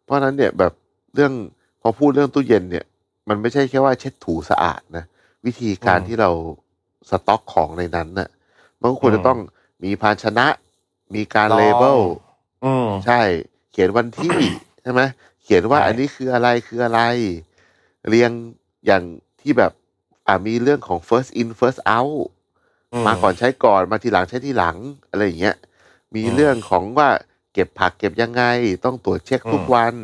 [0.07, 0.73] เพราะฉะนั้นเนี่ยแบบ
[1.14, 1.33] เรื่อง
[1.83, 2.85] พอพูดเรื่องตู้เย็นเนี่ย
[3.29, 5.05] มันไม่ใช่แค่ว่าเช็ดถูสะอาดนะ
[5.47, 6.31] วิธีการที่เรา
[7.11, 8.29] สต็อกของในนั้นน่ะ
[8.81, 9.38] มันก็ควรจะต้อง
[9.85, 10.47] มีภาชนะ
[11.14, 12.01] มีการเลเบล
[12.64, 13.21] อืมใช่
[13.73, 14.31] เขียนวันที่
[14.83, 15.03] ใช่ไหม
[15.42, 17.01] เขียนว่าใช่อันนี้คืออะไรคืออะไร
[18.09, 18.31] เรียง
[18.87, 19.03] อย่าง
[19.40, 19.73] ที่แบบ
[20.27, 22.25] อ่ามีเรื่องของ first in first out
[23.07, 24.77] มาก่อนใช้ก่อนมาทีหลังใช้ทีหลัง
[25.11, 25.57] อะไรอย่างเงี้ย
[26.14, 27.09] มีอืมเรื่องของว่า
[27.57, 28.42] เก็บผักเก็บยังไง
[28.85, 29.95] ต้องตรวจเช็คทุกอืมวัน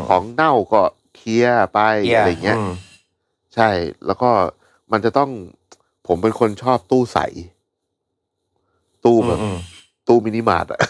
[0.00, 0.82] มของเน่าก็
[1.14, 2.72] เคลียร์ไปเหี้ยอะไรเงี้ยอืม
[3.54, 3.68] ใช่
[4.06, 4.30] แล้วก็
[4.92, 5.30] มันจะต้อง
[6.06, 7.18] ผมเป็นคนชอบตู้ใส
[9.04, 9.58] ตู้แบบอืม
[10.08, 10.80] ตู้มินิมาร์ทอะ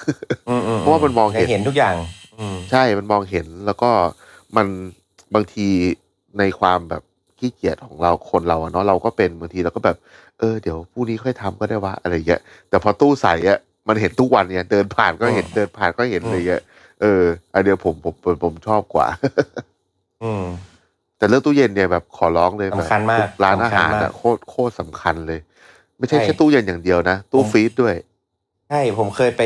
[0.49, 1.95] อืมอืมเพราะว่ามันมองเห็นได้เห็นทุกอย่าง
[2.39, 3.91] อืมใช่มันมองเห็นแล้วก็
[4.57, 4.67] มัน
[5.35, 5.69] บางที
[6.39, 7.03] ในความแบบ
[7.39, 9.97] ขี้เกียจของเราคนเราอะเนาะเราก็เป็นบางทีเราก็แบบ
[10.39, 16.63] เออเดี๋ยวพรุ่งนี้ค่อยทำก็ได้วะอะไรเงี้ยแต่พอตู้ใสอะ มันเห็นทุกวันเนี่ย เดินผ่านก็เห็นอืมเดินผ่านก็เห็นอืมอะไรเงี้ย
[17.01, 17.23] เออ
[17.53, 19.07] อันเดียวผมผมผมผมชอบกว่า
[20.25, 20.45] อืม
[21.19, 25.41] แต่เรื่องตู้เย็นเนี่ยแบบขอร้องเลยแบบสำคัญมากร้านอาหารสำคัญมาอะกโคตรโคตรสำคัญเลย
[25.99, 27.95] ไม่ใช่ใช่แค่ตู้เย็นอย่างเดียวนะ ตู้ผมฟรีซด้วย
[28.69, 29.43] ใช่ผมเคยไป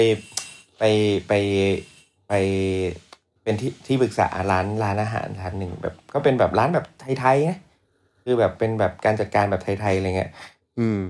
[0.79, 0.85] ไป
[1.29, 1.33] ไป
[2.29, 2.33] ไป
[3.43, 6.87] เป็นที่ที่ปรึกษาร้านร้านอาหารร้านหนึ่งแบบ ก็เป็นแบบร้านแบบ
[7.21, 7.59] ไทยๆนะ
[8.25, 10.31] คือแบบเป็นแบบการจัดการแบบไทยๆอะไรเงี้ย
[10.79, 11.01] อืม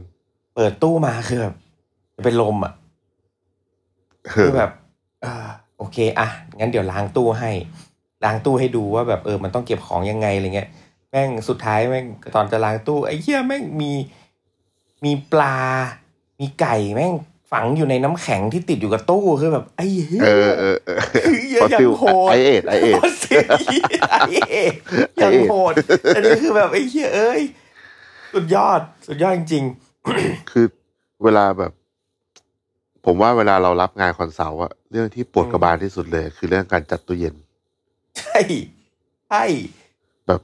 [0.55, 1.55] เปิดตู้มาคือแบบ
[2.17, 2.80] จะเป็นลมอะเอ
[4.33, 4.71] คืออแบบ
[5.23, 7.51] เออโอเคอะงั้นเดี๋ยวล้างตู้ให้
[8.25, 10.69] ล้างตู้ให้ดูว่าแบบเออมันต้องเก็บของยังไงอะไรเงี้ย
[11.11, 13.93] แม่งสุดท้ายแม่งตอนจะล้างตู้ไอ้เหี้ยแม่งมี
[15.05, 15.59] มีปลา
[16.41, 17.15] มีไก่แม่ง
[17.53, 21.01] ฝังอยู่ในน้ำแข็งที่ติดอยู่กับตู้คือแบบไอ้เหี้ยเออเออเออ
[21.43, 23.47] เหี้ยอย่างโหดไอเอ็ดไอเอ็ดฟอสซิล
[24.11, 24.63] ไอ้เอ๋
[25.19, 25.75] อย่างโหด
[26.15, 27.43] อันนี้คือแบบไอ้เหี้ยเอ้ย
[28.33, 29.65] สุดยอดสุดยอดจริง
[30.51, 30.67] คือ
[31.25, 31.73] เวลาแบบ
[33.05, 38.41] ผมว่าเวลาเรารับงาน consult อะเรื่องที่ปวดกระบาลที่สุดเลย คือเรื่องการจัดตู้เย็นๆใช่
[39.29, 39.45] ใช่
[40.27, 40.41] แบบ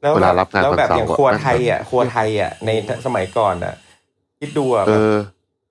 [0.00, 2.70] แล้วเวลารับงานแล้วแบบคอนซัลท์อย่างครัวอะไทยอะครัวไทยอะใน
[3.06, 3.74] สมัยก่อนอะ
[4.40, 5.00] คิดดูอะเอแบบ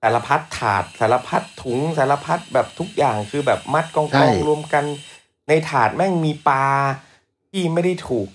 [0.02, 4.84] อสารพัดถาดสารพัดถุงสารพัดแบบทุกอย่างคือแบบมัดกองใช่กองรวมกัน
[5.48, 6.64] ในถาดแม่งมีปลา
[7.50, 8.28] ที่ไม่ได้ถูก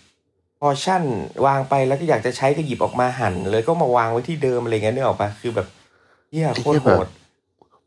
[0.60, 1.04] พอชั่น
[1.46, 5.68] วางไปแล้วก็อยากจะใช้ก็หยิบออกมาหั่นเลยก็มาวางไว้ที่เดิมอะไรเงี้ยนึกออกปะคือแบบ
[6.30, 7.08] เหี้ยโคตรโหด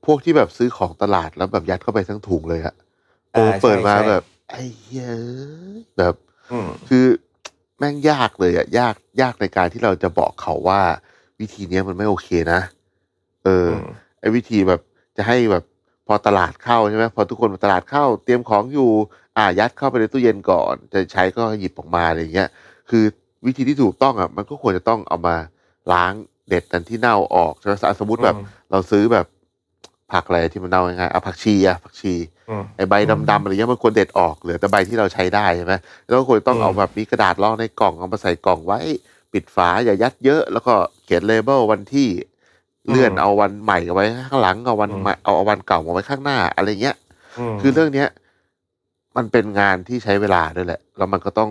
[0.06, 2.74] พวกที่แบบซื้อของตลาดแล้วแบบยัดเข้าไปทั้งถุงเลยอะ
[3.32, 5.08] โอ้อ่าเปิดมาใช่ใช่ แบบไอ้เหี้ย
[5.98, 6.14] แบบ
[6.52, 7.06] อืม คือ
[7.78, 10.80] แม่งยากเลยอะยากยากในการที่เราจะบอกเขาว่า
[11.40, 12.60] วิธีเนี้ยมันไม่โอเคนะ
[13.44, 13.84] เอออม
[14.20, 14.80] ไอ้วิธีแบบ
[15.16, 15.64] จะให้แบบ
[16.06, 18.90] พอตลาดเข้าใช่ไหมพอทุกคนตลาดเข้า เตรียมของอยู่
[19.36, 22.48] อ่ายัดเข้าไปในตู้เย็นก่อน จะใช้ก็หยิบออกมาอะไรอย่างเงี้ย
[22.90, 23.04] คือ
[23.46, 25.36] วิธีที่ถูกต้องอะมันก็ควรจะต้องเอามา
[25.92, 26.12] ล้าง
[26.48, 29.26] เด็ดกันที่เน่าออกใช่ไหมสมมติแบบอืมเราซื้อแบบ
[30.12, 32.14] ผักอะไรที่มันเน่าง่ายๆเอาผักชีอะผักชี
[32.50, 32.94] อืมไอใบ
[33.30, 35.74] ดำๆอะไรเงี้ยมันควรเด็ดออกเหลือแต่ใบที่เราใช้ได้ใช่ไหม
[36.06, 38.80] แล้วก็ควรต้องอืมเอาแบบมีกระดาษรองในกล่องเอามาใส่กล่องไว้
[39.32, 42.08] ปิดฝาอย่ายัดเยอะ แล้วก็เขียนเลเบลวันที่
[42.88, 46.96] เลื่อนเอาวันใหม่เอาไว้ข้างหลังเอาวันใหม่เอาเอาวันเก่ามาไว้ข้างหน้าอะไรเงี้ย
[47.54, 48.08] มคือเรื่องเนี้ย
[49.16, 51.50] มันเป็นงานที่ใช้เวลาด้วยแหละ แล้วมันก็ต้อง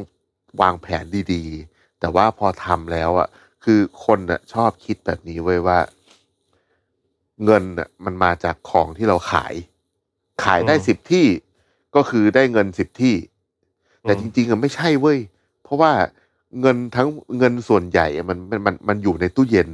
[0.61, 3.27] วางแผนดีๆ แต่ว่าพอทำแล้วอะ
[3.63, 5.77] คือคนน่ะชอบคิดแบบนี้ไว้ยว่า
[7.45, 9.53] เงินน่ะมันมาจากของที่เราขาย
[10.43, 11.25] ขายได้อืมสิบที่
[11.95, 13.15] ก็คือได้เงินสิบที่
[14.03, 15.19] แต่อืมจริงๆอะไม่ใช่เว้ย
[15.63, 15.91] เพราะว่า
[16.61, 19.69] เงินทั้งเงินส่วนใหญ่อะมันมันมันมันอยู่ในตู้เย็น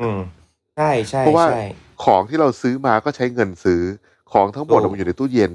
[0.00, 0.18] อืม
[0.76, 1.64] ใช่ใช่เพราะว่าใช่
[2.04, 3.82] ของที่เราซื้อมาก็ใช้เงินซื้อ
[4.32, 5.52] ของทั้งหมดถูอะกมันอยู่ในตู้เย็น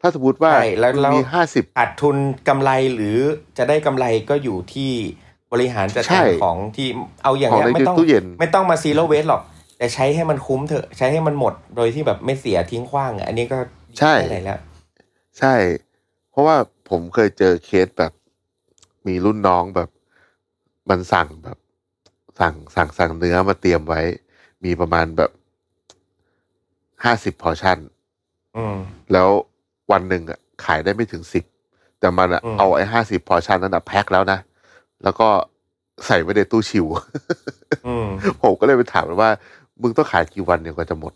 [0.00, 2.16] ถ้าสมมติว่าใช่แล้วมันแล้วมีห้าสิบขาดทุน
[2.48, 3.18] กำไรหรือ
[3.58, 4.92] จะได้กำไรก็อยู่ที่
[5.52, 6.88] บริหารจัดใช่การของที่
[7.24, 9.42] เอาอย่างของเงี้ยในไม่ต้องตู้เย็นไม่ต้องมาซีโร่เวสหรอก
[9.80, 13.58] แต่ใช้ให้มันคุ้มเถอะ ใช้ให้มันหมดโดยที่แบบไม่เสียทิ้งขว้างอะอันนี้ก็
[13.98, 14.60] ใช่แค่ไหนแล้ว
[15.38, 15.54] ใช่
[16.30, 16.56] เพราะว่า
[16.90, 18.12] ผมเคยเจอเคสแบบ
[19.06, 19.88] มีรุ่นน้องแบบ
[20.90, 21.58] มันสั่งแบบ
[22.40, 24.00] สั่งสั่งสั่งเนื้อมาเตรียมไว้
[24.64, 25.30] มีประมาณแบบ
[27.04, 27.78] ห้าสิบพอชั่น
[28.56, 28.76] อืม
[29.12, 29.28] แล้ว
[29.92, 31.44] วันหนึ่งอะ ขายได้ไม่ถึงสิบ
[32.00, 34.38] แต่มันอะอืมเอาไอ้ห้าสิบพอชั่นนั้นอะแพ็คแล้วนะ
[35.04, 35.28] แล้วก็
[36.06, 36.86] ใส่ไว้ในตู้ชิว
[37.86, 38.06] อืม
[38.42, 39.30] ผมก็เลยไปถามมันว่า
[39.82, 41.12] มึงต้องขายกี่วันเนี่ยกว่าจะหมด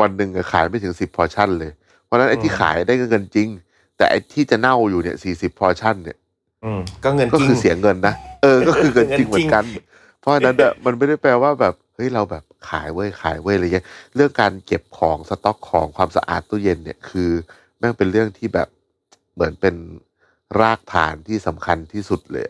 [0.00, 1.70] วันหนึ่งอะขายไม่ถึงสิบพอชั่นเลย
[2.04, 3.48] เพราะฉะนั้นไอ้ที่อืมขายได้เงินจริง
[3.96, 6.18] แต่ไอ้ที่จะเน่าอยู่เนี่ยสี่สิบพอชั่นเนี่ย
[6.64, 9.64] อืมก็เงินก็จริงคือเสียเงินนะเออ ก็คือเงินจริงเงินจริงเหมือนกัน
[10.20, 17.30] เพราะฉะนั้นอะมันไม่ได้แปลว่าแบบเฮ้ยเราแบบขายเว้ยขายเว้ยอะไรเงี้ยเรื่องการเก็บของสต็อกของความสะอาดตู้เย็นเนี่ยคือ
[17.78, 18.68] แม่งเป็นเรื่องที่แบบ
[19.34, 19.74] เหมือนเป็น
[20.60, 22.46] รากฐานที่สำคัญที่สุดเลย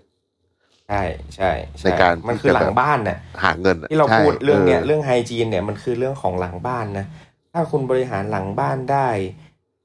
[0.88, 1.02] ใช่
[1.36, 7.06] ใช่ใช่ในการมันคือหลัที่จะงแบบบ้านน่ะหาเงินอะที่เราใช่พูดเรื่องเนี้ยออเรื่องไฮจีนเนี่ยมันคือเรื่องของหลังบ้านนะ
[7.52, 9.08] ถ้าคุณบริหารหลังบ้านได้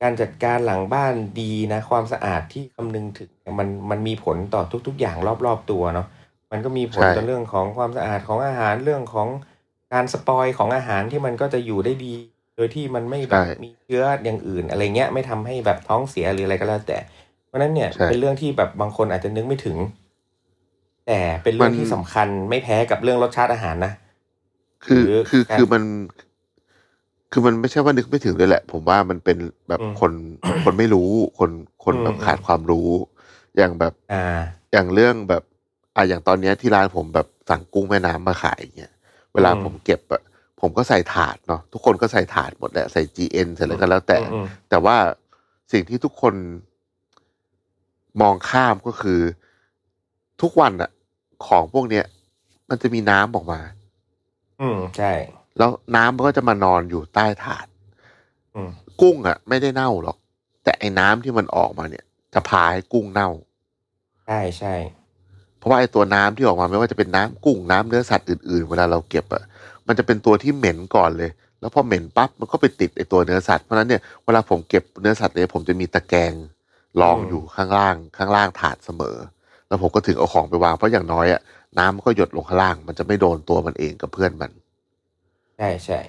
[0.02, 6.08] การจัดการหลังบ้านดีนะ ความสะอาดที่คำนึงถึงเนี่ยมันมันมีผลต่อทุก ๆ อย่างรอบๆตัวเนาะ
[6.52, 9.28] มันก็มีผลใช่ต่อเรื่องของความสะอาดของอาหารเรื่องของ
[9.94, 12.14] การสปอยของอาหารที่มันก็จะอยู่ได้ดี
[12.56, 16.98] โดยที่มันไม่แบบมีเชื้ออย่างอื่น อะไรเงี้ยไม่ทำให้แบบท้องเสียหรืออะไรก็แล้วแต่
[17.48, 19.78] เพราะฉะนั้นเนี่ยใช่เป็นเรื่องที่แบบบางคนอาจจะนึกไม่ถึง
[21.08, 23.94] แต่เป็นเรื่องมันที่สำคัญไม่แพ้กับเรื่องรสชาติอาหารนะ
[24.86, 25.84] คือหรือคือการคือมัน
[27.32, 29.38] คือมันไม่ใช่ว่านึกไม่ถึงเลยแหละ ผมว่ามันเป็น
[29.68, 30.12] แบบอืมคน
[30.64, 31.52] คนไม่รู้คน
[31.86, 32.90] คนแบบอืมขาดความรู้
[33.58, 34.42] อย่างแบบอ่า
[34.74, 35.44] อย่างเรื่องแบบ
[35.96, 38.92] อะอย่างตอนเนี้ยที่ร้านผมแบบสั่งกุ้งแม่น้ำมาขายอย่างเงี้ย
[39.34, 40.22] เวลาอืมผมเก็บอะ
[40.62, 44.98] ผมก็ใส่ถาดเนาะทุกคนก็ใส่ถาดหมดแหละใส่ GN ใส่อะไรก็แล้วแต่อืมแต่ว่า
[45.72, 46.34] สิ่งที่ทุกคน
[48.22, 49.20] มองข้ามก็คือ
[50.42, 50.92] ทุกวันอะ
[51.48, 52.06] ของพวกเนี้ย
[52.70, 53.60] มันจะมีน้ำออกมา
[54.62, 55.12] อืมใช่
[55.58, 57.68] แล้วน้ำมันก็จะมานอนอยู่ใต้ถาด
[58.56, 58.70] อืม
[59.02, 60.18] กุ้งอะไม่ได้เน่าหรอก
[60.64, 63.30] แต่ไอ้น้ำที่มันออกมาเนี่ย จะพาให้กุ้งเน่า
[64.26, 64.76] ใช่ใช่
[65.58, 69.44] เพราะว่าไอ้ตัวน้ำที่ออกมาไม่ว่าจะเป็นน้ำกุ้งน้ำเนื้อสัตว์อื่นๆ เวลาเราเก็บอะ
[69.88, 76.34] มันจะเป็นตัวที่เหม็นก่อนเลย แล้วพอเหม็นปั๊บมันก็ไปติดไอ้ตัวเนื้อสัตว์เพราะฉะนั้นเนี่ยเวลาผมเก็บเนื้อสัตว์เนี่ยผมจะมีตะแกรง
[77.02, 79.18] รองอยู่ข้างล่าง ข้างล่างถาดเสมอ
[79.74, 81.42] แล้วผมก็ถึงเอาของไปวางเพราะอย่างน้อยอะ
[81.78, 84.52] น้ำมันก็หยดลงข้างล่าง มันจะไม่โดนตัวมันเองกับเพื่อนมัน
[85.58, 86.00] ใช่ใช่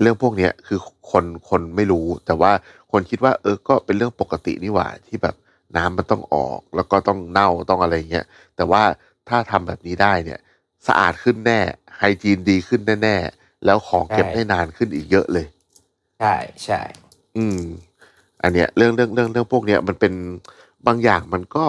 [0.00, 0.78] เรื่องพวกเนี้ยคือ
[1.10, 2.52] คนคนไม่รู้ แต่ว่า
[2.92, 5.34] คนคิดว่า เออก็เป็นเรื่องปกตินี่หว่าที่แบบ
[5.76, 8.82] น้ำมันต้องออก แล้วก็ต้องเน่าต้องอะไรเงี้ยแต่ว่า
[9.28, 10.40] ถ้าทำแบบนี้ได้เนี่ย
[10.86, 11.60] สะอาดขึ้นแน่
[11.98, 15.46] ไฮจีนดีขึ้นแน่ๆแล้วของเก็บได้นานขึ้นอีกเยอะเลย
[16.20, 16.80] ใช่ใช่
[17.36, 17.60] อืม
[18.42, 20.12] อันเนี้ยเรื่องเรื่องเรื่องเรื่องพวกเนี้ยมันเป็น
[20.86, 21.66] บางอย่างมันก็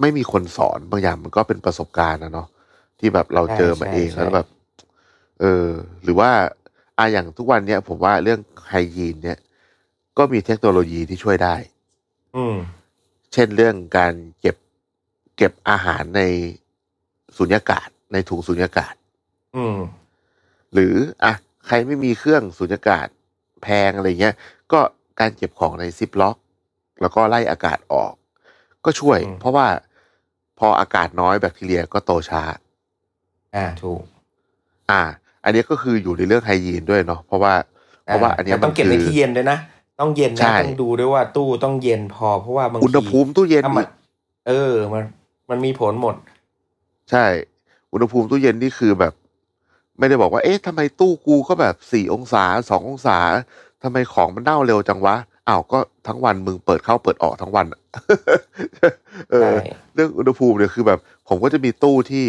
[0.00, 2.48] ไม่มีคนสอนบางอย่างมันก็เป็นประสบการณ์นะเนาะ
[2.98, 4.46] ที่แบบเราเจอมาเองแล้วแบบ
[5.40, 5.66] เออ
[6.02, 6.30] หรือว่า
[6.98, 9.38] อะอย่างทุกวันเนี้ยผมว่าเรื่องไฮยีนเนี่ย
[10.18, 11.54] ก็มีเทคโนโลยีที่ช่วยได้
[12.36, 12.56] อืม
[13.32, 14.56] เช่นเรื่องการเก็บ
[15.36, 16.22] เก็บอาหารใน
[17.36, 18.94] สุญญากาศ ในถุงสุญญากาศ
[19.56, 19.78] อืม
[20.72, 21.32] หรืออะ
[21.66, 23.06] ใครไม่มีเครื่องสุญญากาศ
[23.62, 24.34] แพงอะไรเงี้ย
[24.72, 24.80] ก็
[25.20, 26.36] การเก็บของในซิปล็อก
[27.00, 28.12] แล้วก็ไล่อากาศออก
[28.84, 29.66] ก็ช่วย อืม เพราะว่า
[30.60, 32.42] พออากาศน้อยแบคทีเรียก็โตช้า
[33.56, 34.02] อ่าถูก
[34.90, 35.02] อ่า
[35.44, 37.54] อันนี้ก็คืออยู่ในเรื่องไฮยีนด้วยเนาะเพราะว่า
[38.04, 39.58] เพราะว่าอันเนี้ยแต่ต้องเก็บมันในคือที่เย็นด้วยนะ
[40.00, 43.88] ต้องเย็นใช่นะต้องดูด้วยว่าตู้ต้องเย็นพอเพราะว่าบางทีอุณหภูมิตู้เย็นถ้ามันอีก
[44.48, 45.04] เออมัน
[45.50, 46.14] มันมีผลหมด
[47.10, 47.24] ใช่
[47.92, 49.12] อุณหภูมิตู้เย็นนี่คือแบบ
[49.98, 53.18] ไม่ได้บอกว่า เอ๊ะทำไมตู้กูก็แบบสี่องศาสององศา
[53.82, 55.16] ทำไมของมันเน่าเร็วจังวะ
[55.48, 57.80] อ้าวก็ทั้งวันมึงเปิดเข้าเปิดออกทั้งวันอะ
[59.30, 59.52] เออใช่
[59.94, 60.98] เรื่องอุณหภูมิเนี่ยคือแบบ
[61.28, 62.26] ผมก็จะมีตู้ที่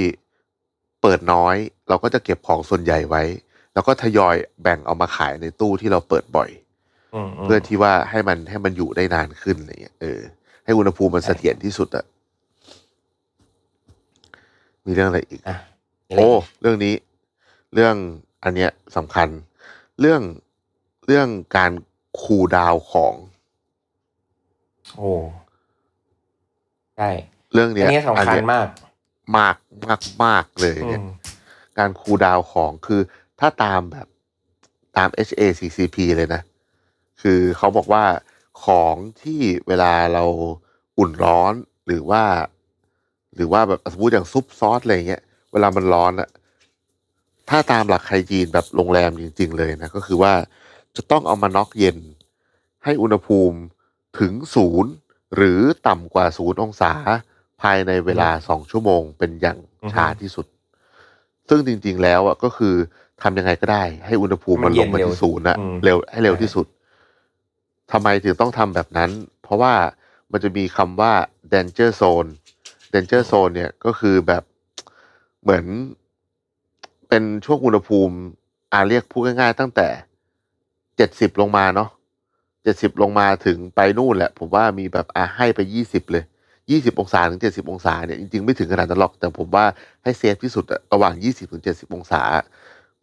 [1.02, 1.56] เปิดน้อย
[1.90, 3.24] เราก็จะเก็บของส่วนใหญ่ไว้
[3.74, 6.50] แล้วก็ทยอยแบ่งเอามาขายในตู้ที่เราเปิดบ่อย
[7.14, 10.20] อืมมเพื่อที่ว่าให้มันให้มันอยู่ได้นานขึ้นอะไรเงี้ยเออ
[10.66, 12.06] ให้อุณหภูมิมันเสถียรที่สุดอะ
[14.86, 15.58] มีเรื่องอะไรอีกอะ
[16.08, 16.28] โอ้
[16.62, 16.94] เรื่องนี้
[17.74, 17.96] เรื่อง
[18.44, 19.28] อันเนี้ยสำคัญ
[20.00, 20.22] เรื่อง
[21.08, 21.72] เรื่องการ
[22.22, 23.14] คูลดาวน์ของ
[24.96, 25.12] โอ้
[26.98, 27.10] ใช่
[27.54, 28.68] เรื่องเนี้อันยนี้สำคัญเนี้ยมาก
[29.38, 29.56] มาก
[29.88, 31.06] มากมากเลยอืเนี่ยม
[31.78, 33.02] การคูลดาวน์ของคือ
[33.40, 34.08] ถ้าตามแบบ
[34.98, 36.42] ตาม HACCP เลยนะ
[37.22, 38.04] คือเขาบอกว่า
[38.66, 40.24] ของที่เวลาเรา
[41.00, 41.54] อุ่นร้อน
[41.86, 42.24] หรือว่า
[43.36, 45.22] หรือว่าแบบสมมติอย่างซุปซอสอะไรเงี้ย
[45.52, 46.30] เวลามันร้อนอะ
[47.50, 50.34] ถ้าตามหลักไฮจีนแบบโรงแรมจริง ๆ เลยนะ ก็คือว่า
[50.96, 51.98] จะต้องเอามาน็อกเย็น
[52.84, 53.58] ให้อุณหภูมิ
[54.20, 54.92] ถึงศูนย์
[55.36, 56.92] หรือต่ำกว่าศูนย์องศา
[57.62, 60.46] ภายในเวลาสองชั่วโมงเป็นอย่างอือฮึช้าที่สุด
[61.50, 62.76] ซึ่งจริง ๆ แล้วอะก็คือ
[63.22, 66.66] ทำยังไงก็ได้ ให้อุณหภูมิมันมันเย็ลนงมาเร็วที่ศูนย์อะอืมเร็วให้เร็วใช่ที่สุด
[67.92, 69.10] ทำไมถึงต้องทำแบบนั้น
[69.44, 69.74] เพราะว่า
[70.32, 71.14] มันจะมีคำว่า
[71.54, 72.30] danger zone
[72.94, 74.44] danger zone เนี่ยก็คือแบบ
[75.42, 75.66] เหมือน
[77.08, 78.16] เป็นช่วงอุณหภูมิ
[78.74, 79.88] อาเรียกพูดง่ายๆ ตั้งแต่
[80.98, 81.90] เจ็ดสิบลงมาเนาะ
[82.64, 86.24] เจ็ดสิบลงมาถึงไปนู่นแหละ ผมว่ามีแบบอะให้ไปยี่สิบเลย
[86.72, 89.66] ยี่สิบองศาถึงเจ็ดสิบองศาเนี่ยจริงๆไม่ถึงขนาดนั้นหรอก แต่ผมว่า
[90.04, 92.22] ให้เซฟที่สุดอะระหว่างยี่สิบถึงเจ็ดสิบองศา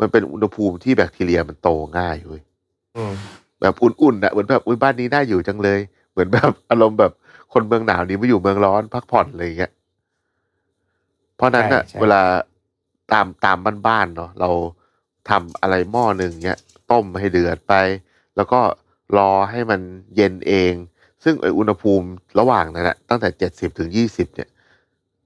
[0.01, 2.42] มันเป็นอุณหภูมิที่แบคทีเรียมันโตง่ายเว้ย
[2.96, 3.14] อืม
[3.61, 5.81] แบบอุ่นๆอะเหมือนแบบอุ้ยบ้านนี้น่าอยู่จังเลย
[6.12, 7.12] เหมือนแบบอารมณ์แบบ
[7.53, 9.72] คนเมืองหนาวนี้มาอยู่เมืองร้อนพักผ่อนอะไรอย่างเงี้ย
[11.37, 12.20] เพราะฉะนั้นอะใช่ใช่เวลา
[13.12, 14.51] ตามตามบ้านๆเนาะเรา
[15.31, 16.59] ทำอะไรหม้อหนึ่งเนี้ย
[16.92, 17.74] ต้มให้เดือดไป
[18.37, 18.61] แล้วก็
[19.18, 19.81] รอให้มัน
[20.16, 20.72] เย็นเอง
[21.24, 22.07] ซึ่งไออุณหภูมิ
[22.38, 24.48] ระหว่างนั้นนะตั้งแต่เจ็ดสิบถึงยี่สิบเนี่ย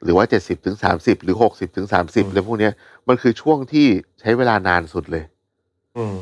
[0.04, 2.72] หรือว่าเจ็ดสิบถึงสามสิบหรือหกสิบถึงสามสิบอะไรพวกเนี้ย
[3.08, 3.86] มันคือช่วงที่
[4.20, 5.24] ใช้เวลานานสุดเลย
[5.96, 6.16] อืม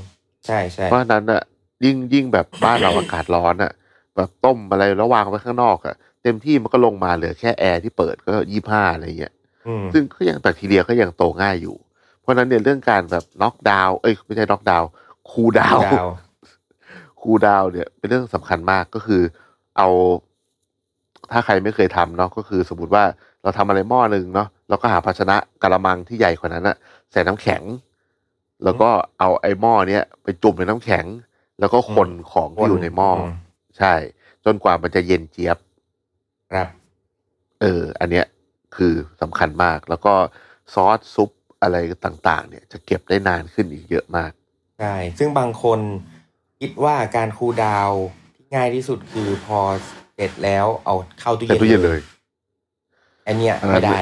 [0.47, 1.43] ใช่ใช่เพราะฉะนั้นอะ
[1.85, 3.73] ยิ่งยิ่งแบบบ้านเราอากาศร้อนอะ
[4.17, 9.33] แบบต้มอะไรแล้ววางไว้ข้างนอกอะเต็มที่มันก็ลงมาเหลือแค่แอร์ที่เปิดก็ยี่ห้าอะไรเงี้ย
[9.67, 11.77] อืมซึ่งก็ยังแบคทีเรียก็ยังโตง่ายอยู่
[12.21, 19.23] เพราะฉะนั้นเนี่ยเรื่องการแบบ knock down เอ้ยไม่ใช่ knock down cool down down cool down เนี่ย เป็นเรื่องสำคัญมากก็คือ
[19.77, 19.89] เอา
[21.33, 23.05] ถ้าใครไม่เคยทำเนาะก็คือสมมติว่า
[23.43, 26.77] เราทำอะไรหม้อหนึ่งเนาะเราก็หาภาชนะกระมังที่ใหญ่กว่านั้นอะ
[27.11, 27.63] ใส่น้ำแข็ง
[28.65, 28.89] แล้วก็
[29.19, 31.05] เอาไอ้หม้อเนี้ยไปจุ่มในน้ำแข็ง
[31.61, 33.33] แล้วก็คนของที่อยู่ในหม้ออม
[33.79, 33.95] ใช่
[34.45, 35.59] จนกว่ามันจะเย็นเจี๊ยบ
[36.57, 36.69] ครับ
[37.61, 38.27] เออ อันเนี้ย
[38.77, 40.15] คือสำคัญมาก แล้วก็
[40.75, 41.31] ซอสซุป
[41.63, 44.33] อะไรต่าง ๆ เนี่ย จะเก็บได้นานขึ้นอีกเยอะมาก
[44.81, 45.81] ใช่ซึ่งบางคน
[46.61, 48.03] คิดว่าการคูลดาวน์
[48.35, 49.61] ที่ง่ายที่สุดคือพอ
[50.15, 52.01] เสร็จแล้วเอาเข้าตู้แต่เย็นตู้เย็นเลย
[53.27, 53.99] อันเนี้ยอันนั้นไม่ได้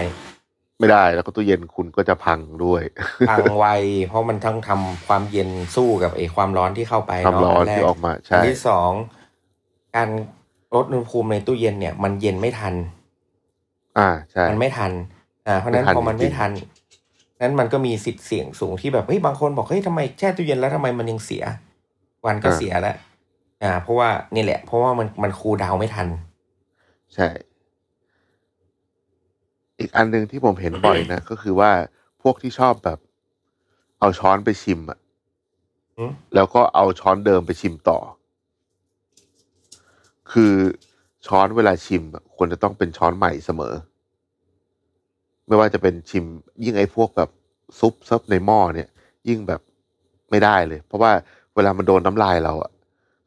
[0.80, 2.82] ไม่ได้แล้วก็ตู้เย็นคุณก็จะพังด้วย
[3.26, 3.66] พังไว
[4.08, 8.92] เพราะมันทั้งทำความเย็นสู้กับไอ้ความร้อนที่เข้าไปความเนาะร้อนแรที่ออกมาอัใช่นที่สอง
[9.96, 10.08] การ
[10.76, 12.74] ลดอุณหภูมิในตู้เย็นเนี่ย มันเย็นไม่ทัน
[13.98, 14.92] อ่าใช่มันไม่ทัน
[15.46, 16.52] อ่าเพราะฉะนั้นไม่ทันพอมันจริไม่งๆทัน
[17.40, 21.44] นั้นมันก็มีสิทธิ์เสี่ยงสูงที่แบบเฮ้ยบางคนบอกเฮ้ยทำไมแช่ตู้เย็นแล้วทำไมมันยังเสีย
[22.26, 22.96] วันก็เสียแล้ว
[23.62, 26.08] อ่า เพราะว่านี่แหละ เพราะว่ามันมันคูลดาวน์ไม่ทัน
[27.14, 27.28] ใช่
[29.78, 31.70] อีกอันหนึ่งที่ผมเห็นบ่อยนะ ก็คือว่า
[32.22, 32.98] พวกที่ชอบแบบ
[34.00, 34.98] เอาช้อนไปชิมอะ
[35.98, 37.98] อืมแล้วก็เอาช้อนเดิมไปชิมต่อ
[40.32, 40.54] คือ
[41.26, 43.74] ช้อนเวลาชิมอะควรจะต้องเป็นช้อนใหม่เสมอ
[45.48, 46.24] ไม่ว่าจะเป็นชิม
[46.64, 47.30] ยิ่งไอ้พวกแบบ
[47.78, 48.88] ซุปซับในหม้อเนี่ย
[49.28, 49.60] ยิ่งแบบ
[50.30, 51.12] ไม่ได้เลย เพราะว่า
[51.54, 52.70] เวลามันโดนน้ำลายเราอะ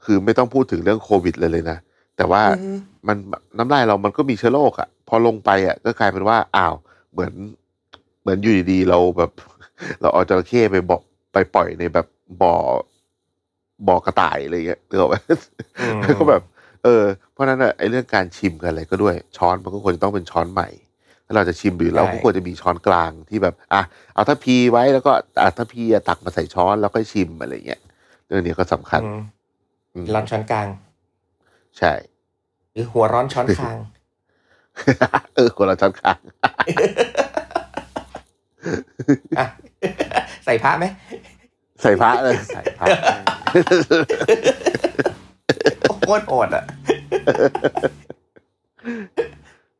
[0.06, 1.78] คือไม่ต้องพูดถึงเรื่องโควิดเลยเลยนะ
[2.18, 2.44] แต่ว่า
[3.08, 3.18] มัน
[3.58, 6.76] น้ำลายเรามันก็มีเชื้อโรคอะพอลงไปอะก็กลายเป็นว่าอ้าว
[7.12, 7.34] เหมือน
[8.22, 9.32] เหมือนอยู่ดีๆเราแบบ
[10.02, 11.02] เราเอาจระเข้ไปบอก
[11.34, 12.08] ไปปล่อยในแบบ
[12.42, 12.56] บ่อ
[13.88, 15.16] บ่อกระต่ายอะไรเงี้ยนึกออกไหม
[15.82, 16.42] อืมก็แบบ
[16.84, 20.91] เออ เพราะฉะนั้นอะไอ้เรื่องการชิมกันอะไรก็ด้วยช้อนมันก็ควรจะต้องเป็นช้อนใหม่ถ้า
[21.36, 23.82] เราจะชิมหรือเราก็ควรจะมีช้อนกลางที่แบบอะ
[24.14, 27.82] เอาถ้าพีไว้แล้วก็อะถ้าพีอะตักมาใส่ช้อนแล้วก็ชิมอะไรเงี้ย
[28.28, 29.22] เรื่องนี้ก็สำคัญอืม
[29.94, 30.68] อืมร้อนช้อนกลาง
[31.78, 31.94] ใช่
[32.74, 33.78] หรือหัวร้อนช้อนคาง
[35.36, 36.20] เออคนละช้อนกลาง
[39.40, 39.46] อะ
[40.46, 40.86] ใส่พระไหม
[41.82, 42.86] ใส่พระเลยใส่พระ
[46.06, 46.64] โคตรโอดอะ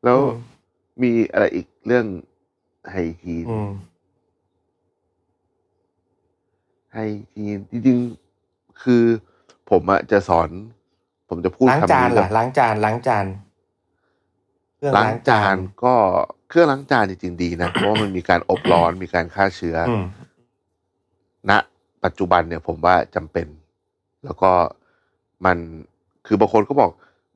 [0.04, 0.51] แล้วอื
[1.00, 2.06] มมีอะไรอีกเรื่อง
[2.90, 3.70] ไฮจีนอืม
[6.92, 6.98] ไฮ
[7.34, 9.04] จีนจริงๆคือ
[9.70, 10.48] ผมอะจะสอน
[11.28, 13.26] ผมจะพูดล้างคำจานนี้ล่ะกับล้างจานล้างจาน
[14.76, 15.94] เครื่องล้างจานก็
[16.48, 20.04] เครื่องล้างจานจริงๆดีนะ เพราะว่ามันมีการอบร้อนมีการฆ่าเชื้อออืม
[21.50, 21.52] ณ
[22.04, 23.46] ปัจจุบันเนี่ยผมว่าจำเป็น
[24.24, 24.52] แล้วก็
[25.44, 25.58] มัน
[26.26, 26.90] คือบางคนก็บอก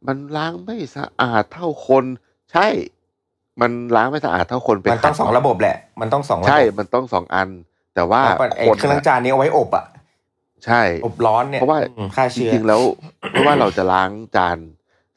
[0.07, 2.05] มันล้างไม่สะอาดเท่าคน
[2.53, 2.67] ใช่
[3.61, 7.49] มันล้างไม่สะอาดเท่าคนไปมันต้องขัดสองระบบแหละ มันต้องสองระบบใช่ มันต้องสองอัน
[7.95, 9.85] แต่ว่าเพราะไอ้คนเครื่องล้างอะจานนี้เอาไว้อบอะ
[10.65, 12.81] ใช่อบร้อนเนี่ยเพราะว่าอืมฆ่าเชื้อจริงๆแล้ว
[13.31, 14.59] ไม่ว่าเราจะล้างจาน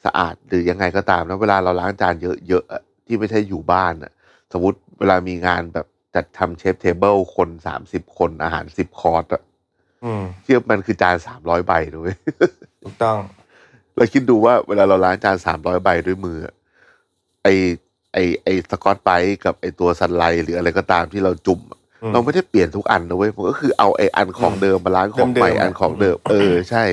[0.06, 2.14] สะอาดหรือยังไงก็ตามนะเวลาเราล้างจาน
[2.48, 4.12] เยอะๆอะที่ไม่ใช่อยู่บ้านอะ
[4.54, 9.44] สมมติเวลามีงานแบบจัดทำ chef's table คนสามสิบคนอาหารสิบคอร์สอะ
[10.06, 12.14] อืมเทียบมันคือจานสามร้อยใบด้วย
[12.84, 13.18] ถูกต้อง
[13.96, 16.54] เราคิดดูว่าเวลาเราล้างจานสามร้อยใบด้วยมืออะ
[17.44, 17.48] ไอ
[18.14, 26.84] ไอไอ Scotch-Brite กับไอตัว Sunlight หรืออะไรก็ตามที่เราจุ่มอะอืมเราไม่ได้เปลี่ยนทุกอันนะเว้ยมันก็คือเอาไออันของเดิมมาล้างของใหม่เดิมๆอะอันของเดิม เออใช่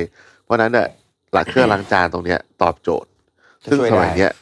[0.45, 0.89] เพราะฉะนั้นเนี่ย
[1.33, 3.11] หลักเครื่องล้างจานตรงเนี้ยตอบโจทย์
[3.62, 4.33] จะซึ่งช่วยสมัยได้เนี้ย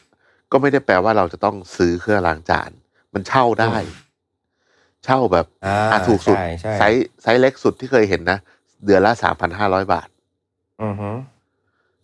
[0.51, 2.69] ก็ไม่ได้แปลว่าเราจะต้องซื้อเครื่องล้างจาน
[3.13, 3.73] มันเช่าได้
[5.05, 8.39] เช่าแบบอ่าอะถูกสุดใช่ใช่ size size เล็กสุดที่เคยเห็นนะ
[8.85, 10.07] เดือนละสามพันห้าร้อยบาท
[10.83, 11.09] อือฮึ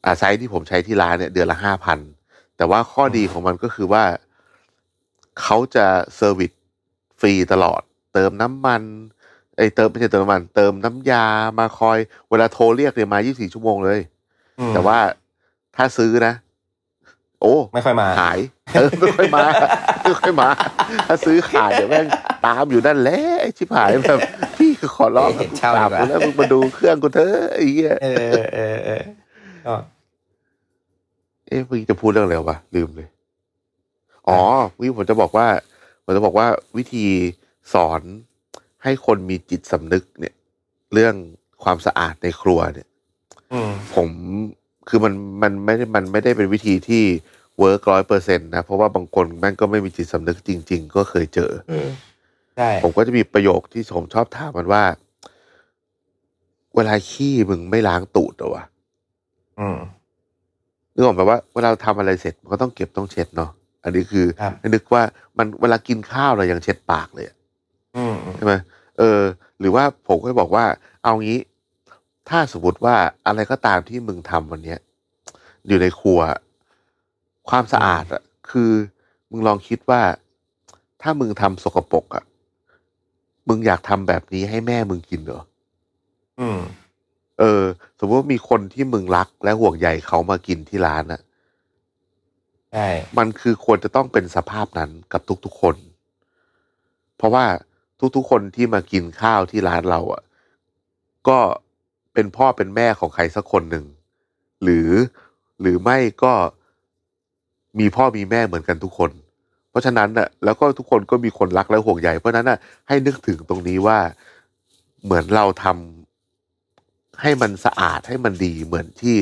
[0.05, 1.99] อ่าไซส์ที่ผมใช้ที่ร้านเนี่ยเดือนละห้าพัน
[2.57, 4.03] แต่ว่าข้อดีของมันก็คือว่า
[5.43, 5.85] เขาจะ
[6.15, 6.51] service
[7.19, 7.81] ฟรีตลอด
[8.13, 8.81] เติมน้ำมัน
[9.57, 11.25] ไอยเติมไม่ใช่เติมน้ำมัน เติมน้ำยา
[11.59, 11.97] มาคอย
[12.29, 13.99] เวลาโทรเรียกเนี่ยมา 24 ชั่วโมงเลย
[14.59, 14.97] อืมแต่ว่า
[15.75, 16.33] ถ้าซื้อนะ
[17.41, 18.39] โอ้ไม่ค่อยมา หาย
[18.73, 19.45] เออไม่ค่อยมา
[20.03, 20.49] ไม่ค่อยมา
[21.07, 22.05] ถ้าซื้อขาดเดี๋ยวแม่ง
[22.45, 24.19] ตามอยู่นั่นแหละไอ้ชิบหายแบบ
[24.57, 29.03] พี่ขอร้องเอ๊ะเช่าดีตามกว่ากูแล้วมึงมาดูเครื่องกูเถอะไอ้เหี้ยเออเออเออ
[29.65, 29.75] ก็
[31.47, 33.07] เอ๊ะเมื่อกี้จะพูดเรื่องอะไรวะลืมเลย
[34.31, 35.47] อ๋อเมื่อกี้ผมจะบอกว่า
[36.03, 37.05] ผมจะบอกว่าวิธี
[37.73, 38.01] สอน
[38.83, 40.35] ให้คนมีจิตสำนึกเนี่ย
[40.93, 41.13] เรื่อง
[41.63, 42.87] ความสะอาดในครัวเนี่ย
[43.53, 44.09] อืมผม
[44.89, 47.03] คือมันมันไม่ได้มันไม่ได้เป็นวิธีที่
[47.59, 51.51] เวิร์กร้อยเปอร์เซ็นต์นะ เพราะว่าบางคนแม่งก็ไม่มีจิตสำนึกจริง ๆ ก็เคยเจอ
[52.57, 54.83] ใช่ผมก็จะมีประโยคที่ผมชอบถามมันว่า
[56.75, 58.63] เวลาขี้มึงไม่ล้างตูดเหรอวะ
[59.59, 59.79] อืม
[60.93, 63.51] นึกออกไหมว่าเวลาเราทำอะไรเสร็จมันก็ต้องเก็บต้องเช็ดเนาะ
[63.83, 65.03] อันนี้คือครับให้นึกว่า
[65.37, 67.35] มันเวลากินข้าวเรายังเช็ดปากเลยอะ
[67.97, 68.53] อืมใช่ไหม
[68.97, 69.19] เออ
[69.59, 70.65] หรือว่าผมก็บอกว่า
[71.03, 71.39] เอางี้
[72.29, 72.95] ถ้าสมมติว่า
[73.27, 74.79] อะไรก็ตามที่มึงทำวันเนี้ย
[75.67, 76.19] อยู่ในครัว
[77.49, 78.71] ความสะอาดอะคือ
[79.31, 80.01] มึงลองคิดว่า
[81.01, 82.23] ถ้ามึงทำสกปรกอะ
[83.47, 85.43] มึงอยากทำแบบนี้ให้แม่มึงกินเหรอ
[86.39, 86.59] อืม
[87.39, 87.63] เออ
[87.99, 91.21] สมมติว่ามีคนที่มึงรักและห่วงใยเขามากินที่ร้านอะ
[92.71, 95.75] ใช่มันคือควรจะต้องเป็นสภาพนั้นกับทุกๆคน
[97.17, 97.45] เพราะว่า
[98.15, 100.23] ทุกๆคนที่มากินข้าวที่ร้านเราอะ
[101.27, 101.39] ก็
[102.13, 103.85] เป็นพ่อเป็นแม่ของใครสักคนหนึ่ง
[104.63, 104.89] หรือ
[105.61, 106.33] หรือไม่ก็
[107.79, 109.11] มีพ่อมีแม่เหมือนกันทุกคน
[109.69, 113.99] เพราะฉะนั้นน่ะแล้วก็ทุกคนก็มีคนรักและห่วงใยเพราะฉะนั้นน่ะให้นึกถึงตรงนี้ว่า
[115.03, 119.15] เหมือนเราทำให้มันสะอาดให้มันดีเหมือนที่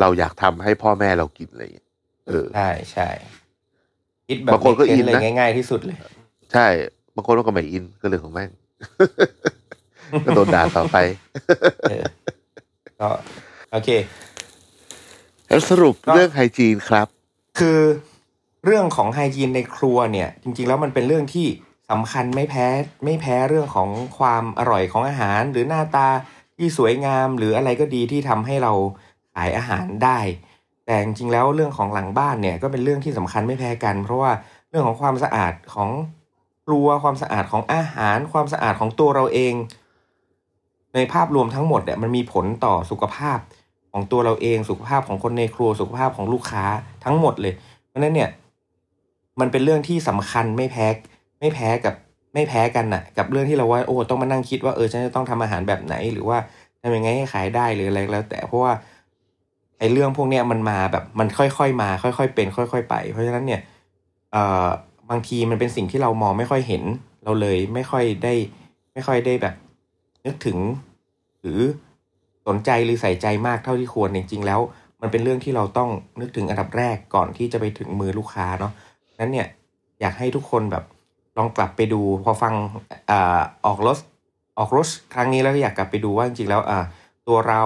[0.00, 1.83] เราอยากทำให้พ่อแม่เรากินอะไรอย่างเงี้ย
[2.28, 3.08] เออใช่ใช่
[4.28, 5.96] คิดแบบบางคนก็ make sense อินนะเลยง่ายๆที่สุดเลย
[6.52, 6.66] ใช่
[7.14, 8.50] บางคนก็ไม่อินก็เรื่องของแม่ง
[10.26, 10.96] ก็โดนด่าต่อไป
[11.90, 12.04] เออ
[13.00, 13.08] ก็
[13.72, 13.90] โอเค
[15.48, 17.06] แล้วสรุปก็เรื่องไฮจีนครับ
[17.58, 17.80] คือ
[18.64, 21.46] เรื่องของไฮจีนในครัวเนี่ย จริง ๆ แล้วมันเป็นเรื่องที่
[21.90, 22.66] สำคัญไม่แพ้
[23.04, 26.08] ไม่แพ้เรื่องของความอร่อยของอาหาร หรือหน้าตา
[26.56, 28.72] ที่สวยงามหรืออะไรก็ดีที่ทำให้เรา
[29.34, 30.18] ขายอาหารได้
[30.86, 34.30] แต่จริงๆแล้วเรื่องของหลังบ้านเนี่ยก็เป็นเรื่องที่สำคัญไม่แพ้กัน เพราะว่า
[34.70, 35.90] เรื่องของความสะอาดของ
[36.66, 39.54] ครัวความสะอาดของอาหาร ความสะอาดของตัวเราเอง
[40.94, 43.38] ในภาพรวมทั้งหมดเนี่ยมันมีผลต่อสุขภาพ
[43.92, 46.64] ของตัวเราเอง สุขภาพของคนในครัวสุขภาพของลูกค้า
[47.04, 47.54] ทั้งหมดเลย
[47.88, 48.30] เพราะนั้นเนี่ย
[49.40, 50.86] มันเป็นเรื่องที่สำคัญไม่แพ้
[51.40, 51.94] ไม่แพ้กับ
[52.34, 56.38] ไม่แพ้กันน่ะ กับเรื่องที่เราว่าโอ้ต้องมานั่งคิดว่าเออฉันจะต้องทำอาหารแบบไหน หรือว่า
[56.82, 58.72] ทำยังไงให้ขายได้หรืออะไรแล้ว แต่เพราะว่า
[59.78, 63.60] ไอ้เรื่องพวกเนี้ยมันมาแบบมันค่อยๆมา ค่อยๆเป็น ค่อย ๆ ไป เพราะฉะนั้นเนี่ย
[64.32, 64.66] เอ่อ
[65.10, 66.82] บางทีมันเป็นสิ่งที่เรามองไม่ค่อยเห็น
[67.24, 68.34] เราเลยไม่ค่อยได้
[68.92, 69.54] ไม่ค่อยได้แบบ
[70.26, 70.58] นึกถึง
[71.40, 71.60] หรือ
[72.46, 74.60] สนใจหรือใส่ใจมากเท่าที่ควรจริงๆแล้ว
[75.00, 78.72] มันเป็นเรื่องที่เราต้องนึกถึงอันดับแรกก่อนที่จะไปถึงมือลูกค้าเนาะ
[79.20, 79.48] นั้นเนี่ย
[80.00, 80.84] อยากให้ทุกคนแบบ
[81.38, 82.54] ลองกลับไปดู พอฟัง
[83.10, 83.98] อ่าออกรถ
[84.58, 86.78] ออกรถครั้งนี้แล้วก็อยากกลับไปดูว่าจริงๆแล้วอ่า
[87.28, 87.62] ตัวเรา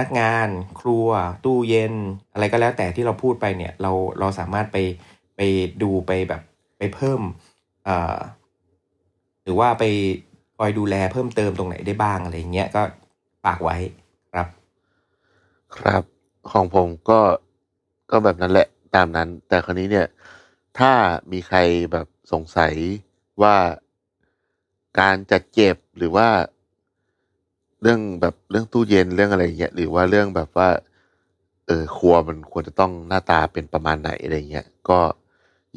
[0.00, 0.48] นักงาน
[0.80, 1.08] ครัว
[1.44, 1.94] ตู้เย็น
[2.32, 4.76] อะไรก็แล้วแต่ที่เราพูดไปเนี่ยเราเราสามารถไป
[5.36, 5.40] ไป
[5.82, 6.42] ดูไปแบบ
[6.78, 7.20] ไปเพิ่ม
[9.44, 9.84] หรือว่าไป
[10.56, 12.82] คอยดูแลเพิ่มเติมตรงไหนได้บ้างอะไรเงี้ยก็
[13.44, 13.76] ฝากไว้
[14.32, 14.46] ครับ
[15.78, 16.02] ครับ
[16.52, 17.20] ของผมก็
[18.10, 20.06] ก็แบบนั้นแหละตามนั้น แต่คราวนี้เนี่ย
[20.78, 20.92] ถ้า
[21.32, 21.58] มีใคร
[21.92, 22.74] แบบสงสัย
[23.42, 23.56] ว่า
[25.00, 26.28] การจัดเก็บหรือว่า
[27.82, 30.68] เรื่องแบบเรื่องตู้เย็นเรื่องอะไรอย่างเงี้ยหรือว่าเรื่องแบบว่า
[31.66, 34.98] เออครัวมันควรจะต้องหน้าตาเป็นประมาณไหนอะไรเงี้ยก็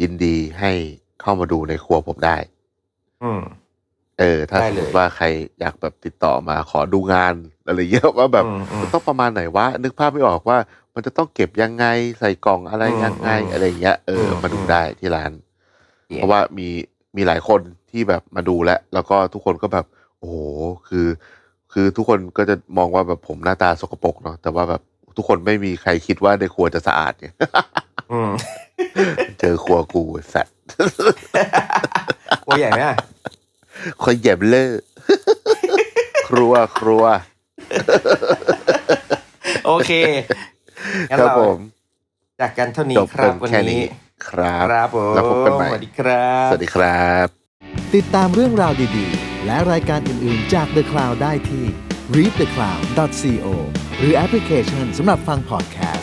[0.02, 0.72] ยินดีให้
[1.22, 2.38] เข้ามาดูในครัวผมได้
[3.24, 3.42] อืม
[4.20, 5.26] เออ ถ้าได้สมเลยมติว่าใคร
[5.60, 7.34] อยากแบบติดต่อมาขอดูงาน
[7.68, 10.58] อะไรเงี้ยว่าแบบอืมอืมมันต้องประมาณไหนวะนึกภาพไม่ออกว่า
[10.94, 11.86] มันจะต้องเก็บยังไง
[12.20, 15.32] ใส่กล่องอะไรอืมยังไงอืมอะไรเงี้ยเอออมมาดูอืมได้ที่ร้าน
[16.16, 16.68] เพราะว่ามี
[17.16, 19.86] มีหลายคนที่แบบมาดูแล้ว แล้วก็ทุกคนก็แบบ
[20.20, 20.36] โอ้โห
[20.88, 21.08] คือ
[21.74, 24.82] คือทุกคนก็จะมองว่าแบบผมหน้าตาสกปรกเนาะแต่ว่าแบบ
[25.18, 27.36] ทุกคนไม่มีใครคิดว่าในครัวจะสะอาดเนี่ย
[28.12, 28.32] อืม
[29.40, 30.56] เจอครัวกูไอ้สัตว์
[32.44, 32.98] โอ้ใหญ่ไหมอะ
[34.02, 34.72] คอยเหย็บเลอ
[36.28, 37.04] ครัวครัว
[39.66, 39.92] โอเค
[41.10, 41.60] งั้นครับเราผม
[42.42, 43.84] จากกันเท่านี้จบครับกันวันแค่นี้นี้
[44.28, 47.28] ครับครับผมแล้วพบกันใหม่สวัสดีครับ สวัสดีครับ
[47.96, 51.66] ติดตามเรื่องราวดีๆ และรายการอื่น ๆ จาก The Cloud ได้ที่
[52.16, 53.48] readthecloud.co
[53.98, 56.03] หรือแอปพลิเคชันสำหรับฟังพอดแคสต